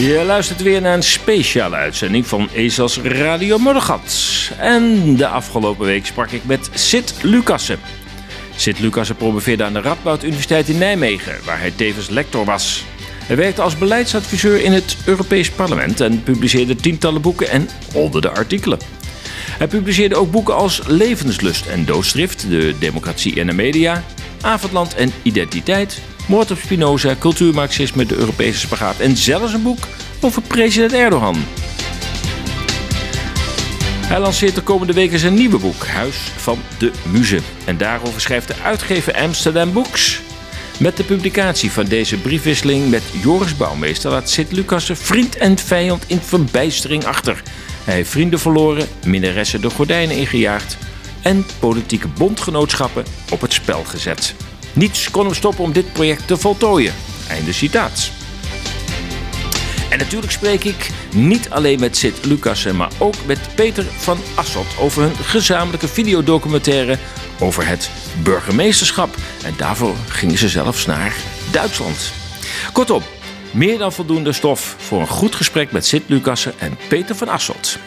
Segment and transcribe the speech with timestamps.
[0.00, 4.50] Je luistert weer naar een speciale uitzending van Ezels Radio Moddergat.
[4.58, 7.78] En de afgelopen week sprak ik met Sid Lucassen.
[8.56, 12.84] Sid Lucassen promoveerde aan de Radboud Universiteit in Nijmegen, waar hij tevens lector was.
[13.26, 18.78] Hij werkte als beleidsadviseur in het Europees Parlement en publiceerde tientallen boeken en honderden artikelen.
[19.58, 24.04] Hij publiceerde ook boeken als Levenslust en Doodstrift, De Democratie en de Media,
[24.40, 29.86] Avondland en Identiteit, Moord op Spinoza, Cultuurmarxisme, de Europese spagaat en zelfs een boek
[30.20, 31.36] over president Erdogan.
[34.06, 37.40] Hij lanceert de komende weken zijn nieuwe boek, Huis van de Muze.
[37.64, 40.20] En daarover schrijft de uitgever Amsterdam Books.
[40.78, 46.04] Met de publicatie van deze briefwisseling met Joris Bouwmeester laat Sid Lucassen vriend en vijand
[46.06, 47.42] in verbijstering achter.
[47.84, 50.76] Hij heeft vrienden verloren, minnaressen de gordijnen ingejaagd
[51.22, 54.34] en politieke bondgenootschappen op het spel gezet.
[54.72, 56.94] Niets kon hem stoppen om dit project te voltooien.
[57.28, 58.10] Einde citaat.
[59.90, 64.78] En natuurlijk spreek ik niet alleen met Sid Lucassen, maar ook met Peter van Asselt
[64.78, 66.98] over hun gezamenlijke videodocumentaire
[67.38, 67.90] over het
[68.22, 69.14] burgemeesterschap.
[69.44, 71.16] En daarvoor gingen ze zelfs naar
[71.52, 72.12] Duitsland.
[72.72, 73.02] Kortom,
[73.50, 77.78] meer dan voldoende stof voor een goed gesprek met Sid Lucassen en Peter van Asselt.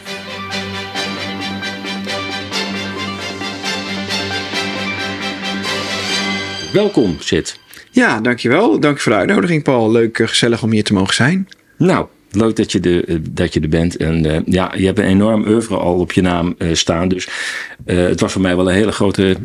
[6.72, 7.58] Welkom, Sid.
[7.90, 8.80] Ja, dankjewel.
[8.80, 9.90] Dank voor de uitnodiging, Paul.
[9.90, 11.48] Leuk, eh, gezellig om hier te mogen zijn.
[11.76, 13.96] Nou, leuk dat je, de, eh, dat je er bent.
[13.96, 17.08] En uh, ja, je hebt een enorm oeuvre al op je naam uh, staan.
[17.08, 17.28] Dus
[17.86, 19.36] uh, het was voor mij wel een hele grote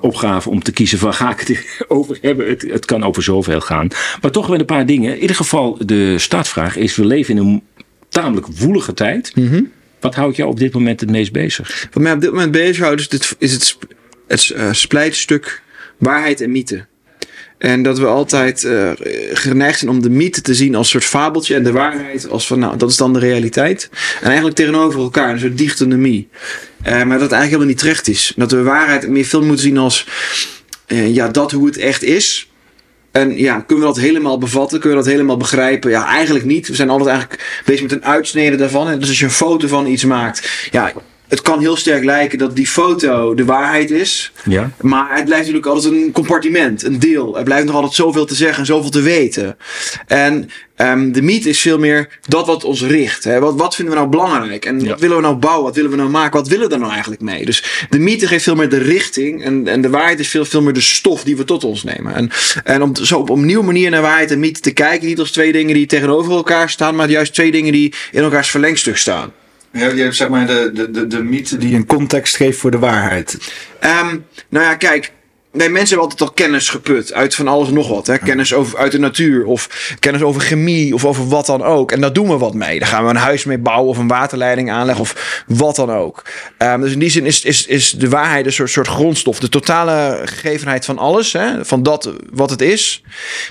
[0.00, 2.48] opgave om te kiezen van ga ik het over hebben.
[2.48, 3.88] Het, het kan over zoveel gaan.
[4.20, 5.14] Maar toch wel een paar dingen.
[5.14, 7.62] In ieder geval, de startvraag is: we leven in een
[8.08, 9.36] tamelijk woelige tijd.
[9.36, 9.70] Mm -hmm.
[10.00, 11.88] Wat houdt jou op dit moment het meest bezig?
[11.92, 13.76] Wat mij op dit moment bezighoudt is, dit, is het,
[14.26, 15.62] het splijtstuk
[15.98, 16.84] waarheid en mythe.
[17.62, 18.90] En dat we altijd uh,
[19.32, 22.46] geneigd zijn om de mythe te zien als een soort fabeltje en de waarheid als
[22.46, 23.90] van, nou, dat is dan de realiteit.
[24.20, 26.28] En eigenlijk tegenover elkaar, een soort dichotomie.
[26.86, 28.32] Uh, maar dat het eigenlijk helemaal niet terecht is.
[28.36, 30.06] Dat we waarheid meer veel moeten zien als,
[30.86, 32.50] uh, ja, dat hoe het echt is.
[33.10, 34.80] En ja, kunnen we dat helemaal bevatten?
[34.80, 35.90] Kunnen we dat helemaal begrijpen?
[35.90, 36.68] Ja, eigenlijk niet.
[36.68, 38.88] We zijn altijd eigenlijk bezig met een uitsnede daarvan.
[38.88, 40.92] En dus als je een foto van iets maakt, ja,
[41.32, 44.32] het kan heel sterk lijken dat die foto de waarheid is.
[44.44, 44.70] Ja.
[44.80, 47.38] Maar het blijft natuurlijk altijd een compartiment, een deel.
[47.38, 49.56] Er blijft nog altijd zoveel te zeggen en zoveel te weten.
[50.06, 53.24] En um, de mythe is veel meer dat wat ons richt.
[53.24, 53.40] Hè?
[53.40, 54.64] Wat, wat vinden we nou belangrijk?
[54.64, 54.88] En ja.
[54.88, 55.64] wat willen we nou bouwen?
[55.64, 56.38] Wat willen we nou maken?
[56.38, 57.44] Wat willen we er nou eigenlijk mee?
[57.44, 59.44] Dus de mythe geeft veel meer de richting.
[59.44, 62.14] En, en de waarheid is veel, veel meer de stof die we tot ons nemen.
[62.14, 62.30] En,
[62.64, 65.06] en om zo op een nieuwe manier naar waarheid en mythe te kijken.
[65.08, 66.94] Niet als twee dingen die tegenover elkaar staan.
[66.94, 69.32] Maar juist twee dingen die in elkaars verlengstuk staan.
[69.72, 72.78] Je hebt zeg maar de, de, de, de mythe die een context geeft voor de
[72.78, 73.38] waarheid.
[73.80, 75.12] Um, nou ja, kijk.
[75.52, 78.06] Nee, mensen hebben altijd al kennis geput uit van alles en nog wat.
[78.06, 78.18] Hè?
[78.18, 81.92] Kennis over, uit de natuur of kennis over chemie of over wat dan ook.
[81.92, 82.78] En daar doen we wat mee.
[82.78, 86.22] Daar gaan we een huis mee bouwen of een waterleiding aanleggen of wat dan ook.
[86.58, 89.38] Um, dus in die zin is, is, is de waarheid een soort, soort grondstof.
[89.38, 91.32] De totale gegevenheid van alles.
[91.32, 91.64] Hè?
[91.64, 93.02] Van dat wat het is.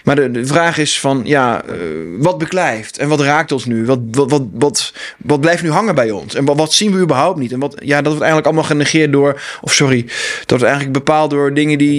[0.04, 1.74] Maar de, de vraag is van, ja, uh,
[2.20, 2.98] wat beklijft?
[2.98, 3.86] En wat raakt ons nu?
[3.86, 6.36] Wat, wat, wat, wat, wat blijft nu hangen bij ons?
[6.36, 7.52] En wat, wat zien we überhaupt niet?
[7.52, 10.06] En wat, ja, dat wordt eigenlijk allemaal genegeerd door, of sorry,
[10.40, 11.91] dat wordt eigenlijk bepaald door dingen die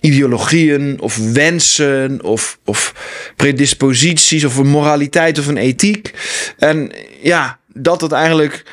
[0.00, 2.94] ideologieën of wensen of, of
[3.36, 6.12] predisposities of een moraliteit of een ethiek.
[6.58, 8.64] En ja, dat het eigenlijk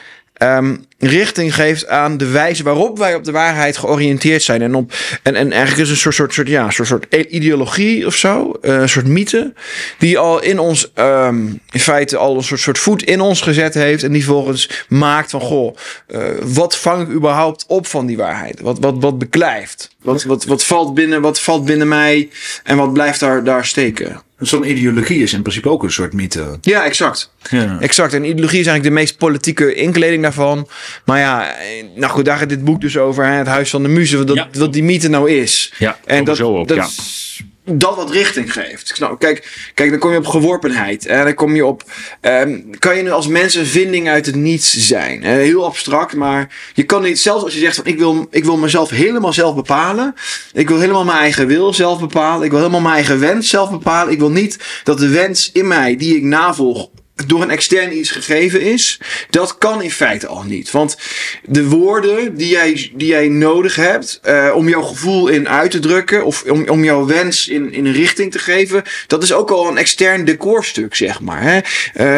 [0.44, 4.62] um, richting geeft aan de wijze waarop wij op de waarheid georiënteerd zijn.
[4.62, 4.94] En, op,
[5.24, 8.90] en, en eigenlijk is een soort, soort, soort, ja, soort, soort ideologie of zo, een
[8.90, 9.54] soort mythe,
[9.98, 13.74] die al in ons, um, in feite al een soort, soort voet in ons gezet
[13.74, 14.04] heeft.
[14.04, 15.76] En die volgens maakt van, goh,
[16.08, 18.60] uh, wat vang ik überhaupt op van die waarheid?
[18.60, 19.96] Wat, wat, wat beklijft?
[20.02, 22.30] Wat, wat, wat, valt binnen, wat valt binnen mij
[22.64, 24.22] en wat blijft daar, daar steken?
[24.46, 26.58] Zo'n ideologie is in principe ook een soort mythe.
[26.62, 27.34] Ja, exact.
[27.50, 27.78] Ja.
[27.80, 28.14] Exact.
[28.14, 30.68] En ideologie is eigenlijk de meest politieke inkleding daarvan.
[31.06, 31.56] Maar ja,
[31.96, 33.26] nou goed, daar gaat dit boek dus over.
[33.26, 34.26] Hè, het Huis van de Muze.
[34.26, 34.48] Wat, ja.
[34.52, 35.74] wat die mythe nou is.
[35.78, 36.88] Ja, en dat, zo ook, dat, ja.
[37.66, 38.94] Dat wat richting geeft.
[39.18, 41.06] Kijk, kijk, dan kom je op geworpenheid.
[41.06, 41.84] En dan kom je op.
[42.22, 45.24] Um, kan je nu als mens een vinding uit het niets zijn?
[45.24, 48.58] Heel abstract, maar je kan niet, zelfs als je zegt van ik wil, ik wil
[48.58, 50.16] mezelf helemaal zelf bepalen.
[50.54, 52.44] Ik wil helemaal mijn eigen wil zelf bepalen.
[52.46, 54.14] Ik wil helemaal mijn eigen wens zelf bepalen.
[54.14, 56.90] Ik wil niet dat de wens in mij die ik navolg
[57.28, 59.00] door een extern iets gegeven is,
[59.30, 60.72] dat kan in feite al niet.
[60.72, 60.98] Want
[61.44, 65.80] de woorden die jij, die jij nodig hebt uh, om jouw gevoel in uit te
[65.80, 69.50] drukken, of om, om jouw wens in, in een richting te geven, dat is ook
[69.50, 71.42] al een extern decorstuk, zeg maar.
[71.42, 71.60] Hè?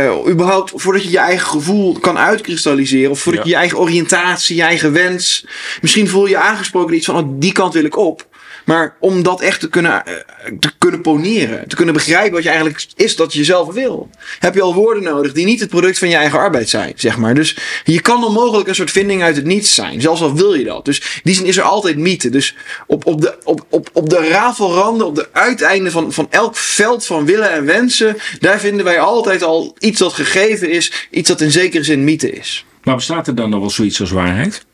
[0.07, 4.56] Uh, überhaupt voordat je je eigen gevoel kan uitkristalliseren, of voordat je je eigen oriëntatie,
[4.56, 5.45] je eigen wens,
[5.81, 8.27] misschien voel je je aangesproken iets van, oh, die kant wil ik op.
[8.65, 10.13] Maar om dat echt te kunnen, eh,
[10.59, 14.09] te kunnen poneren, te kunnen begrijpen wat je eigenlijk is dat je zelf wil,
[14.39, 17.17] heb je al woorden nodig die niet het product van je eigen arbeid zijn, zeg
[17.17, 17.33] maar.
[17.33, 20.63] Dus je kan onmogelijk een soort vinding uit het niets zijn, zelfs al wil je
[20.63, 20.85] dat.
[20.85, 22.29] Dus die zin is er altijd mythe.
[22.29, 22.56] Dus
[22.88, 27.06] op, op, de, op, op, op de rafelranden, op de uiteinden van, van elk veld
[27.06, 31.41] van willen en wensen, daar vinden wij altijd al iets dat gegeven is, iets dat
[31.41, 32.65] in zekere zin mythe is.
[32.83, 34.65] Maar bestaat er dan nog wel zoiets als waarheid?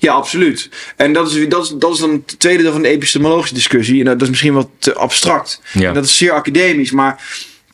[0.00, 0.68] Ja, absoluut.
[0.96, 3.98] En dat is, dat is, dat is dan het tweede deel van de epistemologische discussie.
[3.98, 5.60] En dat is misschien wat te abstract.
[5.72, 5.88] Ja.
[5.88, 6.90] En dat is zeer academisch.
[6.90, 7.22] Maar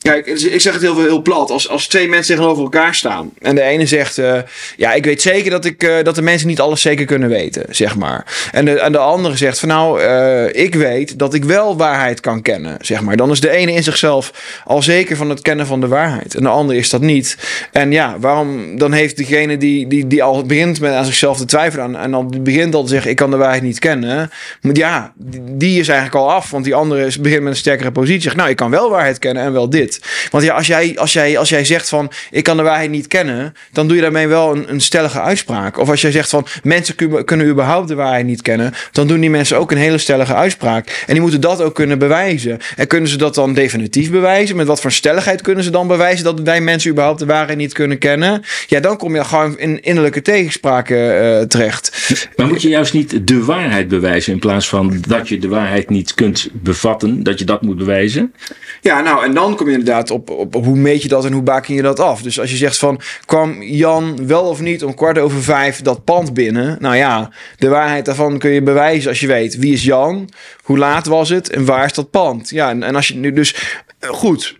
[0.01, 1.51] Kijk, ik zeg het heel, heel plat.
[1.51, 3.31] Als, als twee mensen tegenover elkaar staan.
[3.41, 4.37] En de ene zegt: uh,
[4.77, 7.65] Ja, ik weet zeker dat, ik, uh, dat de mensen niet alles zeker kunnen weten.
[7.69, 8.49] Zeg maar.
[8.51, 12.19] En de, en de andere zegt: van nou, uh, ik weet dat ik wel waarheid
[12.19, 12.77] kan kennen.
[12.81, 13.17] Zeg maar.
[13.17, 14.33] Dan is de ene in zichzelf
[14.65, 16.35] al zeker van het kennen van de waarheid.
[16.35, 17.37] En de andere is dat niet.
[17.71, 21.45] En ja, waarom dan heeft degene die, die, die al begint met aan zichzelf te
[21.45, 21.85] twijfelen.
[21.85, 24.29] Aan, en dan begint al te zeggen: Ik kan de waarheid niet kennen.
[24.61, 25.13] Maar ja,
[25.51, 26.51] die is eigenlijk al af.
[26.51, 28.21] Want die andere is, begint met een sterkere positie.
[28.21, 29.96] Zegt: Nou, ik kan wel waarheid kennen en wel dit.
[30.29, 33.07] Want ja, als jij, als, jij, als jij zegt van ik kan de waarheid niet
[33.07, 35.77] kennen, dan doe je daarmee wel een, een stellige uitspraak.
[35.77, 39.19] Of als jij zegt van mensen kunnen, kunnen überhaupt de waarheid niet kennen, dan doen
[39.19, 41.03] die mensen ook een hele stellige uitspraak.
[41.07, 42.59] En die moeten dat ook kunnen bewijzen.
[42.75, 44.55] En kunnen ze dat dan definitief bewijzen?
[44.55, 47.73] Met wat voor stelligheid kunnen ze dan bewijzen dat wij mensen überhaupt de waarheid niet
[47.73, 48.43] kunnen kennen?
[48.67, 52.11] Ja, dan kom je gewoon in innerlijke tegenspraken uh, terecht.
[52.35, 55.89] Maar moet je juist niet de waarheid bewijzen in plaats van dat je de waarheid
[55.89, 58.33] niet kunt bevatten, dat je dat moet bewijzen?
[58.81, 61.41] Ja, nou, en dan kom je inderdaad op, op, hoe meet je dat en hoe
[61.41, 62.21] baken je dat af.
[62.21, 66.03] Dus als je zegt van, kwam Jan wel of niet om kwart over vijf dat
[66.03, 66.77] pand binnen?
[66.79, 70.29] Nou ja, de waarheid daarvan kun je bewijzen als je weet wie is Jan,
[70.63, 72.49] hoe laat was het en waar is dat pand?
[72.49, 73.55] Ja, en, en als je nu dus,
[73.99, 74.55] eh, goed,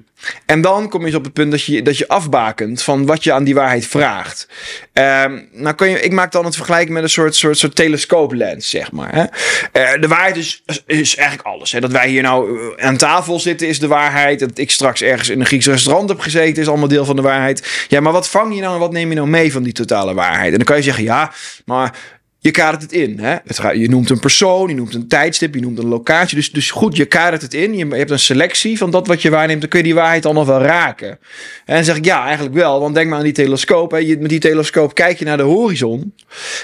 [0.46, 3.34] en dan kom je op het punt dat je, dat je afbakent van wat je
[3.34, 4.48] aan die waarheid vraagt.
[4.94, 8.70] Um, nou kun je, ik maak dan het vergelijken met een soort, soort, soort telescooplens,
[8.70, 9.16] zeg maar.
[9.16, 9.24] Hè?
[9.24, 11.72] Uh, de waarheid is, is eigenlijk alles.
[11.72, 11.80] Hè?
[11.80, 14.40] Dat wij hier nou eh, aan tafel zitten is de waarheid.
[14.40, 17.22] Dat ik straks ergens in een Grieks restaurant heb gezeten is allemaal deel van de
[17.22, 17.86] waarheid.
[17.88, 20.14] Ja, maar wat vang je nou en wat neem je nou mee van die totale
[20.14, 20.52] waarheid?
[20.52, 21.32] En dan kan je zeggen, ja,
[21.66, 21.94] maar
[22.40, 23.20] je kadert het in.
[23.20, 23.36] Hè?
[23.72, 26.36] Je noemt een persoon, je noemt een tijdstip, je noemt een locatie.
[26.36, 27.78] Dus, dus goed, je kadert het in.
[27.78, 29.62] Je, hebt een selectie van dat wat je waarneemt.
[29.62, 31.20] Dan kun je die waarheid al nog wel raken.
[31.66, 32.80] En dan zeg ik ja, eigenlijk wel.
[32.80, 33.92] Want denk maar aan die telescoop.
[33.92, 33.98] Hè.
[33.98, 36.14] Je, met die telescoop kijk je naar de horizon.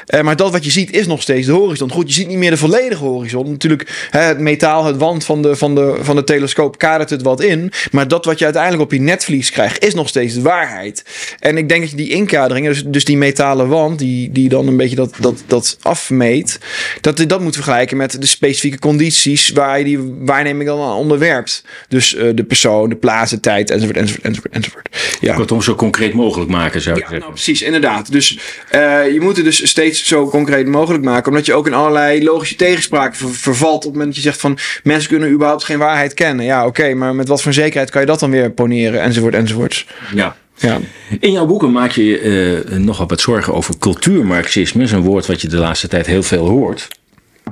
[0.05, 1.91] Eh, maar dat wat je ziet is nog steeds de horizon.
[1.91, 3.49] Goed, je ziet niet meer de volledige horizon.
[3.49, 7.21] Natuurlijk, hè, het metaal, het wand van de, van, de, van de telescoop kadert het
[7.21, 7.71] wat in.
[7.91, 11.05] Maar dat wat je uiteindelijk op je netvlies krijgt, is nog steeds de waarheid.
[11.39, 14.67] En ik denk dat je die inkaderingen, dus, dus die metalen wand, die, die dan
[14.67, 16.59] een beetje dat, dat, dat afmeet,
[17.01, 20.95] dat je dat moet vergelijken met de specifieke condities waar je die waarneming dan aan
[20.95, 21.63] onderwerpt.
[21.87, 24.53] Dus uh, de persoon, de plaats, de tijd, enzovoort, enzovoort, enzovoort.
[24.53, 24.89] enzovoort.
[25.19, 25.35] Ja.
[25.35, 27.19] Kortom, zo concreet mogelijk maken, zou ik ja, zeggen.
[27.19, 28.11] Nou, precies, inderdaad.
[28.11, 28.39] Dus
[28.71, 32.23] uh, je moet het dus steeds zo concreet mogelijk maken, omdat je ook in allerlei
[32.23, 35.77] logische tegenspraken ver vervalt op het moment dat je zegt van mensen kunnen überhaupt geen
[35.77, 36.45] waarheid kennen.
[36.45, 39.33] Ja, oké, okay, maar met wat voor zekerheid kan je dat dan weer poneren, enzovoort,
[39.33, 39.85] enzovoort.
[40.15, 40.35] Ja.
[40.63, 40.79] Ja.
[41.19, 42.21] In jouw boeken maak je
[42.69, 44.83] uh, nogal wat zorgen over cultuurmarxisme.
[44.83, 46.87] Is een woord wat je de laatste tijd heel veel hoort.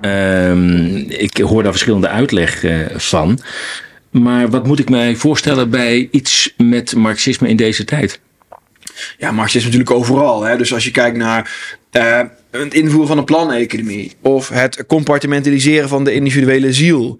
[0.01, 3.39] Uh, ik hoor daar verschillende uitleg uh, van.
[4.09, 8.19] Maar wat moet ik mij voorstellen bij iets met marxisme in deze tijd?
[9.17, 10.43] Ja, marxisme natuurlijk overal.
[10.43, 10.57] Hè?
[10.57, 11.55] Dus als je kijkt naar
[11.91, 17.17] uh, het invoeren van een planeconomie of het compartimentaliseren van de individuele ziel.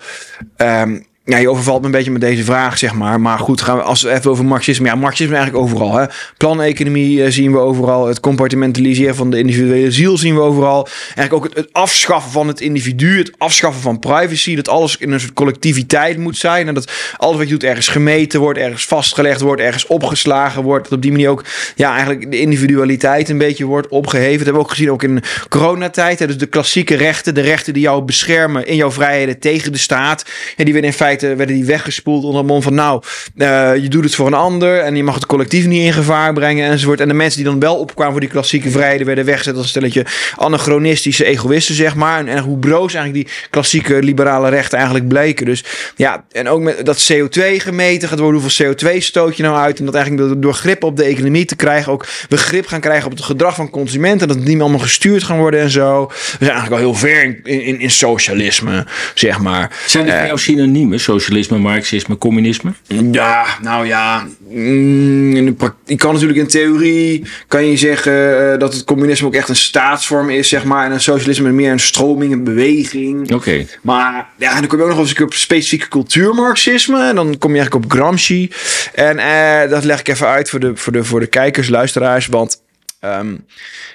[0.57, 3.21] Um, ja, je overvalt me een beetje met deze vraag, zeg maar.
[3.21, 4.87] Maar goed, gaan we als we even over marxisme.
[4.87, 5.95] Ja, marxisme eigenlijk overal.
[5.95, 6.05] Hè.
[6.37, 8.07] Planeconomie uh, zien we overal.
[8.07, 10.87] Het compartimentaliseren van de individuele ziel zien we overal.
[11.03, 13.17] Eigenlijk ook het, het, afschaffen van het individu.
[13.17, 14.55] Het afschaffen van privacy.
[14.55, 16.67] Dat alles in een soort collectiviteit moet zijn.
[16.67, 20.83] En dat alles wat je doet ergens gemeten wordt, ergens vastgelegd wordt, ergens opgeslagen wordt.
[20.83, 21.43] Dat op die manier ook
[21.75, 24.37] ja, eigenlijk de individualiteit een beetje wordt opgeheven.
[24.37, 26.19] Dat hebben we ook gezien ook in coronatijd.
[26.19, 26.27] Hè.
[26.27, 30.25] Dus de klassieke rechten, de rechten die jou beschermen in jouw vrijheden tegen de staat.
[30.55, 33.03] En die werden in feite werden die weggespoeld onder mond van nou,
[33.35, 36.33] uh, je doet het voor een ander en je mag het collectief niet in gevaar
[36.33, 36.99] brengen enzovoort.
[36.99, 39.69] En de mensen die dan wel opkwamen voor die klassieke vrijheden werden weggezet als een
[39.69, 42.19] stelletje anachronistische egoïsten, zeg maar.
[42.19, 45.45] En, en hoe broos eigenlijk die klassieke liberale rechten eigenlijk bleken.
[45.45, 45.63] Dus
[45.95, 49.79] ja, en ook met dat CO2 gemeten gaat worden, hoeveel CO2 stoot je nou uit?
[49.79, 53.05] En dat eigenlijk door grip op de economie te krijgen, ook we grip gaan krijgen
[53.05, 56.05] op het gedrag van consumenten, dat het niet meer allemaal gestuurd gaan worden en zo.
[56.07, 59.79] We zijn eigenlijk al heel ver in, in, in socialisme, zeg maar.
[59.85, 60.99] Zijn er uh, jouw synoniemen?
[61.01, 62.73] Socialisme, marxisme, communisme?
[63.11, 64.27] Ja, nou ja.
[64.49, 69.27] mm, in de Je kan natuurlijk in theorie kan je zeggen eh, dat het communisme
[69.27, 70.85] ook echt een staatsvorm is, zeg maar.
[70.85, 73.33] En een socialisme meer een stroming, een beweging.
[73.33, 73.65] Oké.
[73.81, 77.07] Maar ja, dan kom je ook nog eens op specifieke cultuurmarxisme.
[77.07, 78.51] En dan kom je eigenlijk op Gramsci.
[78.93, 82.27] En eh, dat leg ik even uit voor de, voor de, voor de kijkers, luisteraars.
[82.27, 82.61] Want
[83.01, 83.35] ehm,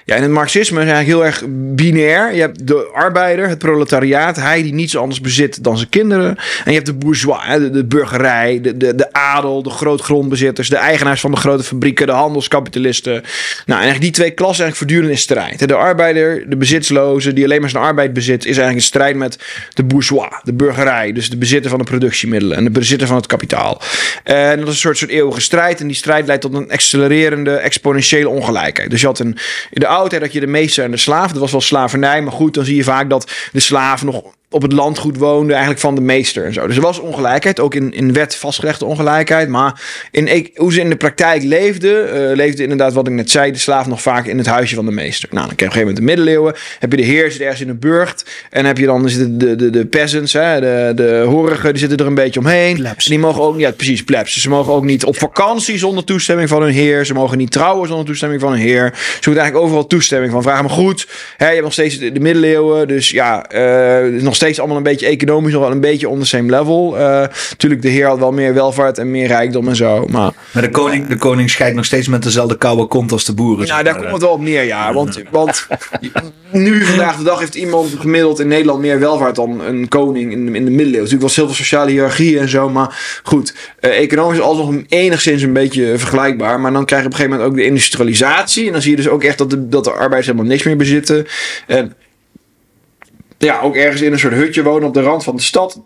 [0.05, 1.43] ja, in het marxisme is eigenlijk heel erg
[1.75, 2.33] binair.
[2.33, 6.37] Je hebt de arbeider, het proletariaat, hij die niets anders bezit dan zijn kinderen.
[6.37, 11.21] En je hebt de bourgeois, de, burgerij, de, de, de adel, de grootgrondbezitters, de eigenaars
[11.21, 13.11] van de grote fabrieken, de handelskapitalisten.
[13.11, 13.23] Nou,
[13.65, 15.67] en eigenlijk die twee klassen eigenlijk voortdurend in strijd.
[15.67, 19.37] De arbeider, de bezitsloze, die alleen maar zijn arbeid bezit, is eigenlijk in strijd met
[19.73, 21.11] de bourgeois, de burgerij.
[21.11, 23.81] Dus de bezitter van de productiemiddelen en de bezitter van het kapitaal.
[24.23, 25.79] En dat is een soort, soort eeuwige strijd.
[25.79, 28.89] En die strijd leidt tot een accelererende, exponentiële ongelijkheid.
[28.97, 29.37] Dus je had in
[29.71, 31.31] de oudheid dat je de meester en de slaaf.
[31.31, 32.21] Dat was wel slavernij.
[32.21, 35.81] Maar goed, dan zie je vaak dat de slaaf nog op het landgoed woonde, eigenlijk
[35.81, 36.67] van de meester en zo.
[36.67, 39.49] Dus er was ongelijkheid, ook in, in wet vastgelegde ongelijkheid.
[39.49, 43.51] Maar in, hoe ze in de praktijk leefden, eh, leefde inderdaad wat ik net zei,
[43.51, 45.29] de slaaf nog vaak in het huisje van de meester.
[45.31, 46.79] Nou, dan krijg je op een gegeven moment de middeleeuwen.
[46.79, 48.25] Heb je de heer zit ergens in een burcht.
[48.49, 51.97] En heb je dan zitten de, de, de peasants, hè, de, de horigen, die zitten
[51.97, 52.75] er een beetje omheen.
[52.75, 53.05] Plebs.
[53.05, 54.33] Die mogen ook, ja precies, plebs.
[54.33, 57.05] Dus ze mogen ook niet op vakantie zonder toestemming van hun heer.
[57.05, 58.91] Ze mogen niet trouwen zonder toestemming van hun heer.
[58.95, 60.65] Ze moeten eigenlijk overal toestemming van vragen.
[60.65, 62.87] Maar goed, hè, je hebt nog steeds de, de middeleeuwen.
[62.87, 66.25] Dus ja, is nog steeds allemaal een beetje economisch, nog wel een beetje on the
[66.25, 66.97] same level.
[66.97, 70.05] Eh natuurlijk, de heer had wel meer welvaart en meer rijkdom en zo.
[70.09, 73.33] Maar Maar de koning, de koning scheidt nog steeds met dezelfde koude kont als de
[73.33, 73.67] boeren.
[73.67, 74.93] nou, daar komt het wel op neer, ja.
[74.93, 75.67] Want, want
[76.51, 80.45] nu, vandaag de dag, heeft iemand gemiddeld in Nederland meer welvaart dan een koning in
[80.45, 80.93] de, in de middeleeuwen.
[80.93, 83.53] Natuurlijk was heel veel sociale hiërarchie en zo, maar goed.
[83.79, 86.59] eh, economisch is alsnog enigszins een beetje vergelijkbaar.
[86.59, 88.65] Maar dan krijg je op een gegeven moment ook de industrialisatie.
[88.65, 90.77] En dan zie je dus ook echt dat de, dat de arbeiders helemaal niks meer
[90.77, 91.27] bezitten.
[91.67, 91.93] En
[93.37, 95.81] ja, ook ergens in een soort hutje wonen op de rand van de stad.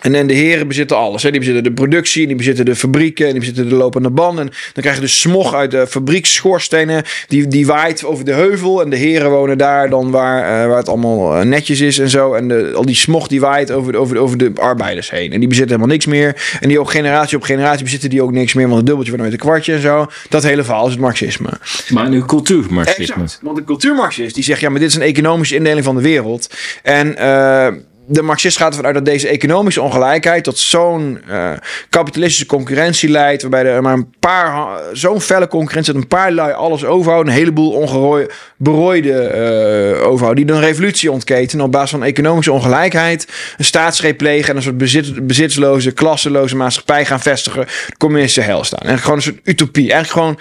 [0.00, 1.22] En dan de heren bezitten alles.
[1.22, 1.30] Hè.
[1.30, 4.44] Die bezitten de productie, die bezitten de fabrieken, en die bezitten de lopende banden.
[4.46, 7.02] En dan krijg je dus smog uit de fabrieksschorstenen.
[7.28, 8.82] Die, die waait over de heuvel.
[8.82, 12.08] En de heren wonen daar dan waar, eh, waar het allemaal eh, netjes is en
[12.08, 12.34] zo.
[12.34, 15.32] En de, al die smog die waait over, de- over, de- over de arbeiders heen.
[15.32, 16.58] En die bezitten helemaal niks meer.
[16.60, 18.66] En die ook generatie op generatie bezitten die ook niks meer.
[18.66, 20.06] Want een dubbeltje wordt nooit een kwartje en zo.
[20.28, 21.48] Dat hele verhaal is het marxisme.
[21.88, 23.14] Maar nu cultuurmarxisme.
[23.22, 23.38] Exact.
[23.42, 26.54] Want de cultuurmarxist die zegt ja, maar dit is een economische indeling van de wereld.
[26.82, 27.68] En eh,
[28.08, 31.50] de marxist gaat ervan uit dat deze economische ongelijkheid tot zo'n eh,
[31.88, 36.52] kapitalistische concurrentie leidt, waarbij er maar een paar zo'n felle concurrentie dat een paar lui
[36.52, 41.90] alles overhouden, een heleboel ongerooi- berooide eh overhouden, die dan een revolutie ontketen op basis
[41.90, 47.66] van economische ongelijkheid, een staatsgreep plegen en een soort bezit, bezitsloze, klasseloze maatschappij gaan vestigen,
[47.86, 48.88] de communistische hel staan.
[48.88, 50.38] En gewoon een soort utopie, eigenlijk gewoon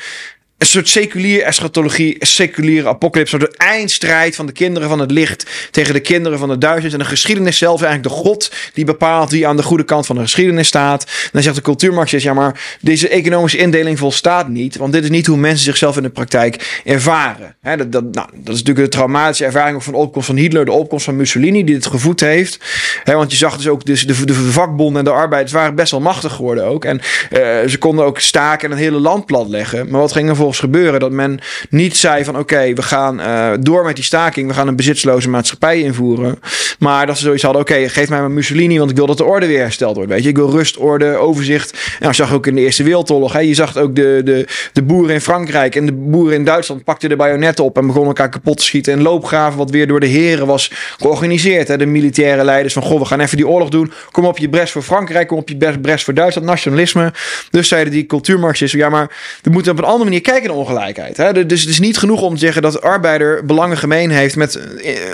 [0.58, 5.46] een soort seculier eschatologie, een seculiere apocalypse, een eindstrijd van de kinderen van het licht
[5.72, 6.94] tegen de kinderen van de duisternis.
[6.94, 10.16] En de geschiedenis zelf eigenlijk de God die bepaalt wie aan de goede kant van
[10.16, 11.30] de geschiedenis staat.
[11.32, 15.26] Dan zegt de cultuurmarxist, ja maar deze economische indeling volstaat niet, want dit is niet
[15.26, 17.56] hoe mensen zichzelf in de praktijk ervaren.
[17.62, 21.06] Dat, nou, dat is natuurlijk de traumatische ervaring van de opkomst van Hitler, de opkomst
[21.06, 22.60] van Mussolini die het gevoed heeft.
[23.04, 25.92] Want je zag dus ook dus de, de, de vakbonden en de arbeiders waren best
[25.92, 26.86] wel machtig geworden ook.
[26.86, 29.90] En eh, ze konden ook staken en het hele land platleggen.
[29.90, 31.00] Maar wat ging er gebeuren?
[31.00, 31.40] Dat men
[31.70, 34.48] niet zei van oké, we gaan eh, door met die staking.
[34.48, 36.40] We gaan een bezitsloze maatschappij invoeren.
[36.80, 39.24] Maar dat ze zoiets hadden, oké, geef mij maar Mussolini, want ik wil dat de
[39.24, 40.12] orde weer hersteld wordt.
[40.12, 41.98] Weet je, ik wil rust, orde, overzicht.
[42.00, 44.84] En je zag ook in de Eerste Wereldoorlog, hè, je zag ook de, de, de
[44.84, 48.30] boeren in Frankrijk en de boeren in Duitsland pakten de bajonetten op en begonnen elkaar
[48.30, 48.94] kapot te schieten.
[48.94, 51.68] En loopgraven, wat weer door de heren was georganiseerd.
[51.68, 51.78] Hè.
[51.78, 53.92] De militaire leiders van, goh, we gaan even die oorlog doen.
[54.12, 57.14] Kom op je bres voor Frankrijk, kom op je bres voor Duitsland, nationalisme.
[57.50, 59.12] Dus zeiden die cultuurmarxisten, ja, maar
[59.42, 61.18] we moeten op een andere manier kijken ongelijkheid.
[61.18, 61.46] Hè.
[61.46, 64.60] Dus het is niet genoeg om te zeggen dat de arbeider belangen gemeen heeft met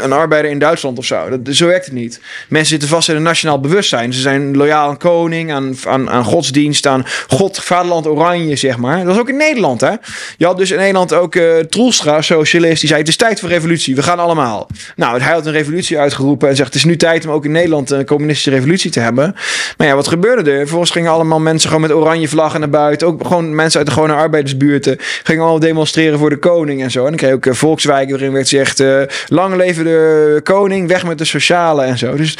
[0.01, 1.29] een arbeider in Duitsland of zo.
[1.29, 2.19] Dat, zo werkt het niet.
[2.49, 4.13] Mensen zitten vast in een nationaal bewustzijn.
[4.13, 9.03] Ze zijn loyaal aan koning, aan, aan, aan godsdienst, aan God, vaderland oranje, zeg maar.
[9.05, 9.93] Dat is ook in Nederland, hè.
[10.37, 13.49] Je had dus in Nederland ook eh Troelstra, socialist, die zei het is tijd voor
[13.49, 13.95] revolutie.
[13.95, 14.67] We gaan allemaal.
[14.95, 17.51] Nou, hij had een revolutie uitgeroepen en zegt het is nu tijd om ook in
[17.51, 19.35] Nederland een communistische revolutie te hebben.
[19.77, 20.57] Maar ja, wat gebeurde er?
[20.57, 23.07] Vervolgens gingen allemaal mensen gewoon met oranje vlaggen naar buiten.
[23.07, 26.99] Ook gewoon mensen uit de gewone arbeidersbuurten gingen allemaal demonstreren voor de koning en zo.
[26.99, 31.05] En dan kreeg ook eh, volkswijken waarin werd gezegd eh, lang leven de koning, weg
[31.05, 32.15] met de sociale en zo.
[32.15, 32.37] Dus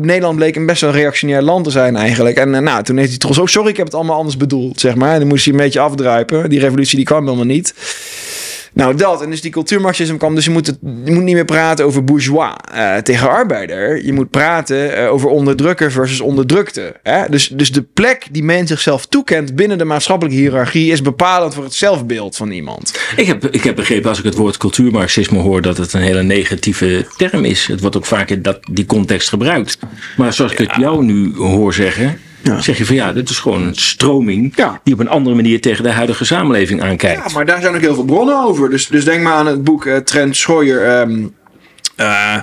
[0.00, 2.36] Nederland bleek een best wel reactionair land te zijn eigenlijk.
[2.36, 4.80] En eh, nou, toen heeft hij trots ook, sorry, ik heb het allemaal anders bedoeld,
[4.80, 5.12] zeg maar.
[5.12, 6.50] En dan moest hij een beetje afdruipen.
[6.50, 7.74] Die revolutie die kwam helemaal niet.
[8.74, 9.22] Nou, dat.
[9.22, 10.34] En dus die cultuurmarxisme kwam.
[10.34, 14.04] Dus je moet, het, je moet niet meer praten over bourgeois uh, tegen arbeider.
[14.04, 16.96] Je moet praten uh, over onderdrukker versus onderdrukte.
[17.02, 17.28] Hè?
[17.28, 21.64] Dus, dus de plek die men zichzelf toekent binnen de maatschappelijke hiërarchie is bepalend voor
[21.64, 22.98] het zelfbeeld van iemand.
[23.16, 26.22] Ik heb, ik heb begrepen als ik het woord cultuurmarxisme hoor dat het een hele
[26.22, 27.66] negatieve term is.
[27.66, 29.78] Het wordt ook vaak in dat, die context gebruikt.
[30.16, 32.18] Maar zoals ik het jou nu hoor zeggen.
[32.44, 32.60] Ja.
[32.60, 34.80] zeg je van ja, dit is gewoon een stroming ja.
[34.82, 37.26] die op een andere manier tegen de huidige samenleving aankijkt.
[37.26, 38.70] Ja, maar daar zijn ook heel veel bronnen over.
[38.70, 41.00] Dus, dus denk maar aan het boek uh, Trent Schooier.
[41.00, 41.34] Um,
[41.96, 42.36] uh,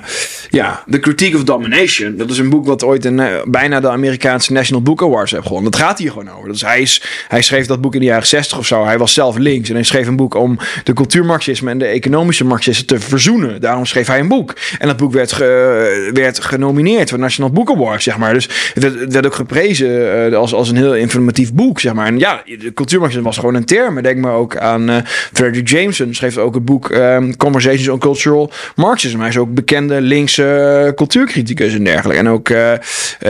[0.50, 2.18] ja, The Critique of Domination.
[2.18, 5.48] Dat is een boek wat ooit een, uh, bijna de Amerikaanse National Book Awards heeft
[5.48, 5.72] gewonnen.
[5.72, 6.50] Dat gaat hier gewoon over.
[6.50, 8.86] Dus hij, is, hij schreef dat boek in de jaren 60 of zo.
[8.86, 12.46] Hij was zelf links en hij schreef een boek om de cultuurmarxisme en de economische
[12.46, 13.62] marxisme te verzoenen.
[13.62, 14.54] Daarom schreef hij een boek.
[14.80, 18.34] En dat boek werd, ge, werd genomineerd voor National Book Awards, zeg maar.
[18.34, 22.06] Dus het werd, ook geprezen als, als een heel informatief boek, zeg maar.
[22.06, 24.02] En ja, de cultuurmarxisme was gewoon een term.
[24.02, 24.98] Denk maar ook aan uh,
[25.34, 29.20] Frederick Jameson, schreef ook het boek um, Conversations on Cultural Marxism.
[29.20, 32.20] Hij is ook bekende linkse uh, cultuurcriticus en dergelijke.
[32.20, 32.74] En ook uh,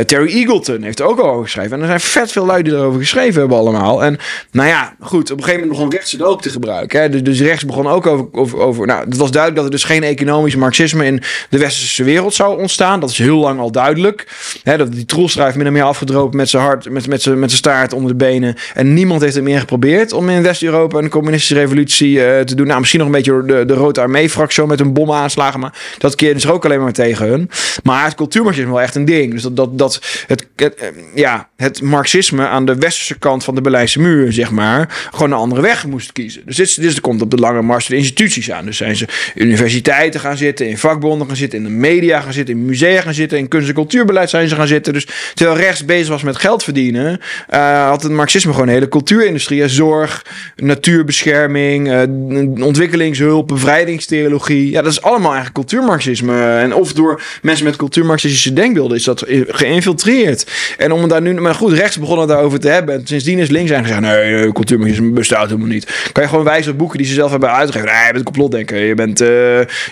[0.05, 1.71] Terry Eagleton heeft er ook al over geschreven.
[1.71, 4.03] En er zijn vet veel lui die erover geschreven hebben allemaal.
[4.03, 4.17] En
[4.51, 7.01] nou ja, goed, op een gegeven moment begon rechts het ook te gebruiken.
[7.01, 7.09] Hè.
[7.09, 8.87] Dus, dus rechts begon ook over, over, over...
[8.87, 12.59] Nou, het was duidelijk dat er dus geen economisch marxisme in de westerse wereld zou
[12.59, 12.99] ontstaan.
[12.99, 14.27] Dat is heel lang al duidelijk.
[14.63, 17.49] Hè, dat die troelstrijf min of meer afgedropen met zijn hart, met, met, zijn, met
[17.49, 18.55] zijn staart onder de benen.
[18.73, 22.67] En niemand heeft er meer geprobeerd om in West-Europa een communistische revolutie te doen.
[22.67, 25.59] Nou, misschien nog een beetje de, de Rode Armee-fractie met een bom aanslagen.
[25.59, 27.49] Maar dat keerde zich ook alleen maar tegen hun.
[27.83, 29.31] Maar het cultuurmarxisme is wel echt een ding.
[29.31, 33.61] Dus dat, dat, dat het, het, ja, het marxisme aan de westerse kant van de
[33.61, 36.41] Berlijnse muur, zeg maar, gewoon een andere weg moest kiezen.
[36.45, 38.65] Dus dit, dit komt op de lange mars de instituties aan.
[38.65, 42.55] Dus zijn ze universiteiten gaan zitten, in vakbonden gaan zitten, in de media gaan zitten,
[42.55, 44.93] in musea gaan zitten, in kunst- en cultuurbeleid zijn ze gaan zitten.
[44.93, 47.19] Dus terwijl rechts bezig was met geld verdienen,
[47.53, 49.67] uh, had het marxisme gewoon een hele cultuurindustrie.
[49.67, 54.71] Zorg, natuurbescherming, uh, ontwikkelingshulp, bevrijdingstheologie.
[54.71, 55.53] Ja, dat is allemaal eigenlijk
[55.97, 56.59] cultuurmarxisme.
[56.59, 60.51] En of door mensen met cultuurmarxistische denkbeelden is dat geïnfiltreerd.
[60.77, 62.95] En om daar nu, maar goed, rechts begonnen daarover te hebben.
[62.95, 66.09] En sindsdien is links zijn gezegd: nee, cultuurmarxisme bestaat helemaal niet.
[66.11, 67.93] Kan je gewoon wijzen op boeken die ze zelf hebben uitgegeven.
[67.95, 69.27] Nee, je bent complotdenker, je bent, uh,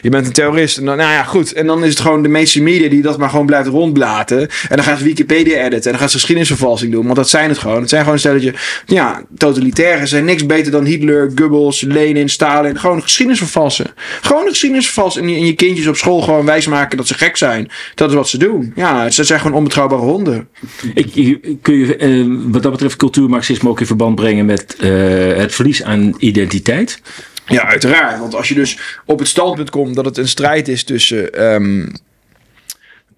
[0.01, 0.77] je bent een terrorist.
[0.77, 1.53] En dan, nou ja, goed.
[1.53, 4.39] En dan is het gewoon de mainstream media die dat maar gewoon blijft rondblaten.
[4.39, 5.83] En dan gaan ze Wikipedia editen.
[5.83, 7.03] En dan gaan ze geschiedenisvervalsing doen.
[7.03, 7.79] Want dat zijn het gewoon.
[7.81, 8.53] Het zijn gewoon stelletje,
[8.85, 10.05] ja, totalitaire.
[10.05, 12.79] Zijn niks beter dan Hitler, Goebbels, Lenin, Stalin.
[12.79, 13.85] Gewoon geschiedenis vervalsen.
[14.21, 15.21] Gewoon geschiedenis vervalsen.
[15.21, 17.69] En je, en je kindjes op school gewoon wijsmaken dat ze gek zijn.
[17.95, 18.71] Dat is wat ze doen.
[18.75, 20.47] Ja, ze zijn gewoon onbetrouwbare honden.
[20.93, 25.55] Ik, kun je uh, wat dat betreft cultuurmarxisme ook in verband brengen met uh, het
[25.55, 27.01] verlies aan identiteit?
[27.45, 28.19] Ja, uiteraard.
[28.19, 31.43] Want als je dus op het standpunt komt dat het een strijd is tussen...
[31.53, 31.91] Um,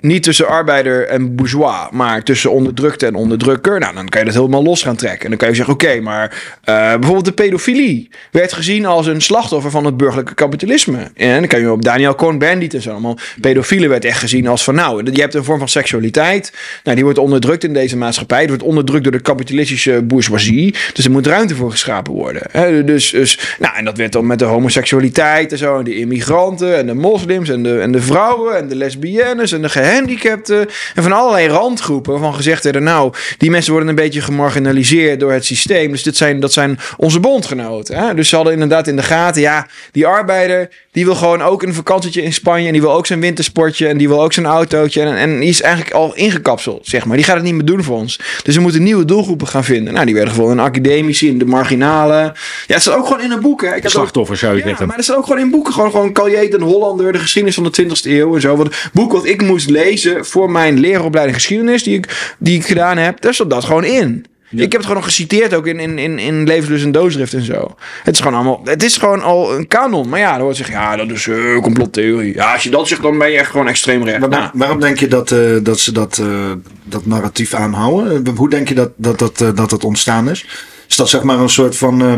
[0.02, 3.80] niet tussen arbeider en bourgeois, maar tussen onderdrukte en onderdrukker.
[3.80, 5.24] Nou, dan kan je dat helemaal los gaan trekken.
[5.24, 6.30] En dan kan je zeggen: oké, maar
[6.66, 11.12] uh, bijvoorbeeld de pedofilie werd gezien als een slachtoffer van het burgerlijke kapitalisme.
[11.16, 13.18] En dan kan je op Daniel Cohn-Bendit en zo allemaal.
[13.42, 16.54] Pedofielen werd echt gezien als van: nou, je hebt een vorm van seksualiteit.
[16.84, 18.40] Nou, die wordt onderdrukt in deze maatschappij.
[18.40, 20.76] Die wordt onderdrukt door de kapitalistische bourgeoisie.
[20.94, 22.86] Dus er moet ruimte voor geschapen worden.
[22.86, 25.78] Dus, dus, nou, en dat werd dan met de homoseksualiteit en zo.
[25.78, 29.62] En de immigranten en de moslims en de, en de vrouwen en de lesbiennes en
[29.62, 34.22] de gehandicapten en van allerlei randgroepen waarvan gezegd werden, nou, die mensen worden een beetje
[34.22, 35.92] gemarginaliseerd door het systeem.
[35.92, 37.96] Dus dit zijn, dat zijn onze bondgenoten.
[37.96, 38.14] Hè?
[38.14, 41.74] Dus ze hadden inderdaad in de gaten, ja, die arbeider, die wil gewoon ook een
[41.74, 45.02] vakantietje in Spanje en die wil ook zijn wintersportje en die wil ook zijn autootje
[45.02, 47.16] en, en die is eigenlijk al ingekapseld, zeg maar.
[47.16, 48.20] Die gaat het niet meer doen voor ons.
[48.44, 49.94] Dus we moeten nieuwe doelgroepen gaan vinden.
[49.94, 52.24] Nou, die werden gewoon in academici, in de marginalen.
[52.68, 53.62] Ja, het staat ook gewoon in een boek.
[53.62, 53.76] Hè.
[53.76, 54.88] Ik Slachtoffer zou je ja, zeggen.
[54.88, 55.74] maar het staat ook gewoon in boeken.
[55.74, 58.56] Gewoon, gewoon en Hollander, de geschiedenis van de 20e eeuw en zo.
[58.56, 59.81] Wat boek wat ik moest lezen
[60.22, 64.26] voor mijn leeropleiding geschiedenis die ik, die ik gedaan heb, daar stond dat gewoon in.
[64.52, 64.64] Ja.
[64.64, 67.46] Ik heb het gewoon nog geciteerd ook in, in, in, in Levenslust en Doosdrift en
[67.46, 67.76] zo.
[68.04, 70.10] Het is gewoon allemaal, het is gewoon al een kanon.
[70.10, 72.34] Maar ja, dan wordt zeggen, ja, dat is uh, complottheorie.
[72.34, 74.20] Ja, als je dat zegt, dan ben je echt gewoon extreem recht.
[74.20, 74.50] Maar, nou.
[74.54, 76.52] Waarom denk je dat, uh, dat ze dat, uh,
[76.84, 78.28] dat narratief aanhouden?
[78.36, 80.46] Hoe denk je dat dat, dat, dat, dat ontstaan is?
[80.92, 82.14] Is dat zeg maar een soort van uh,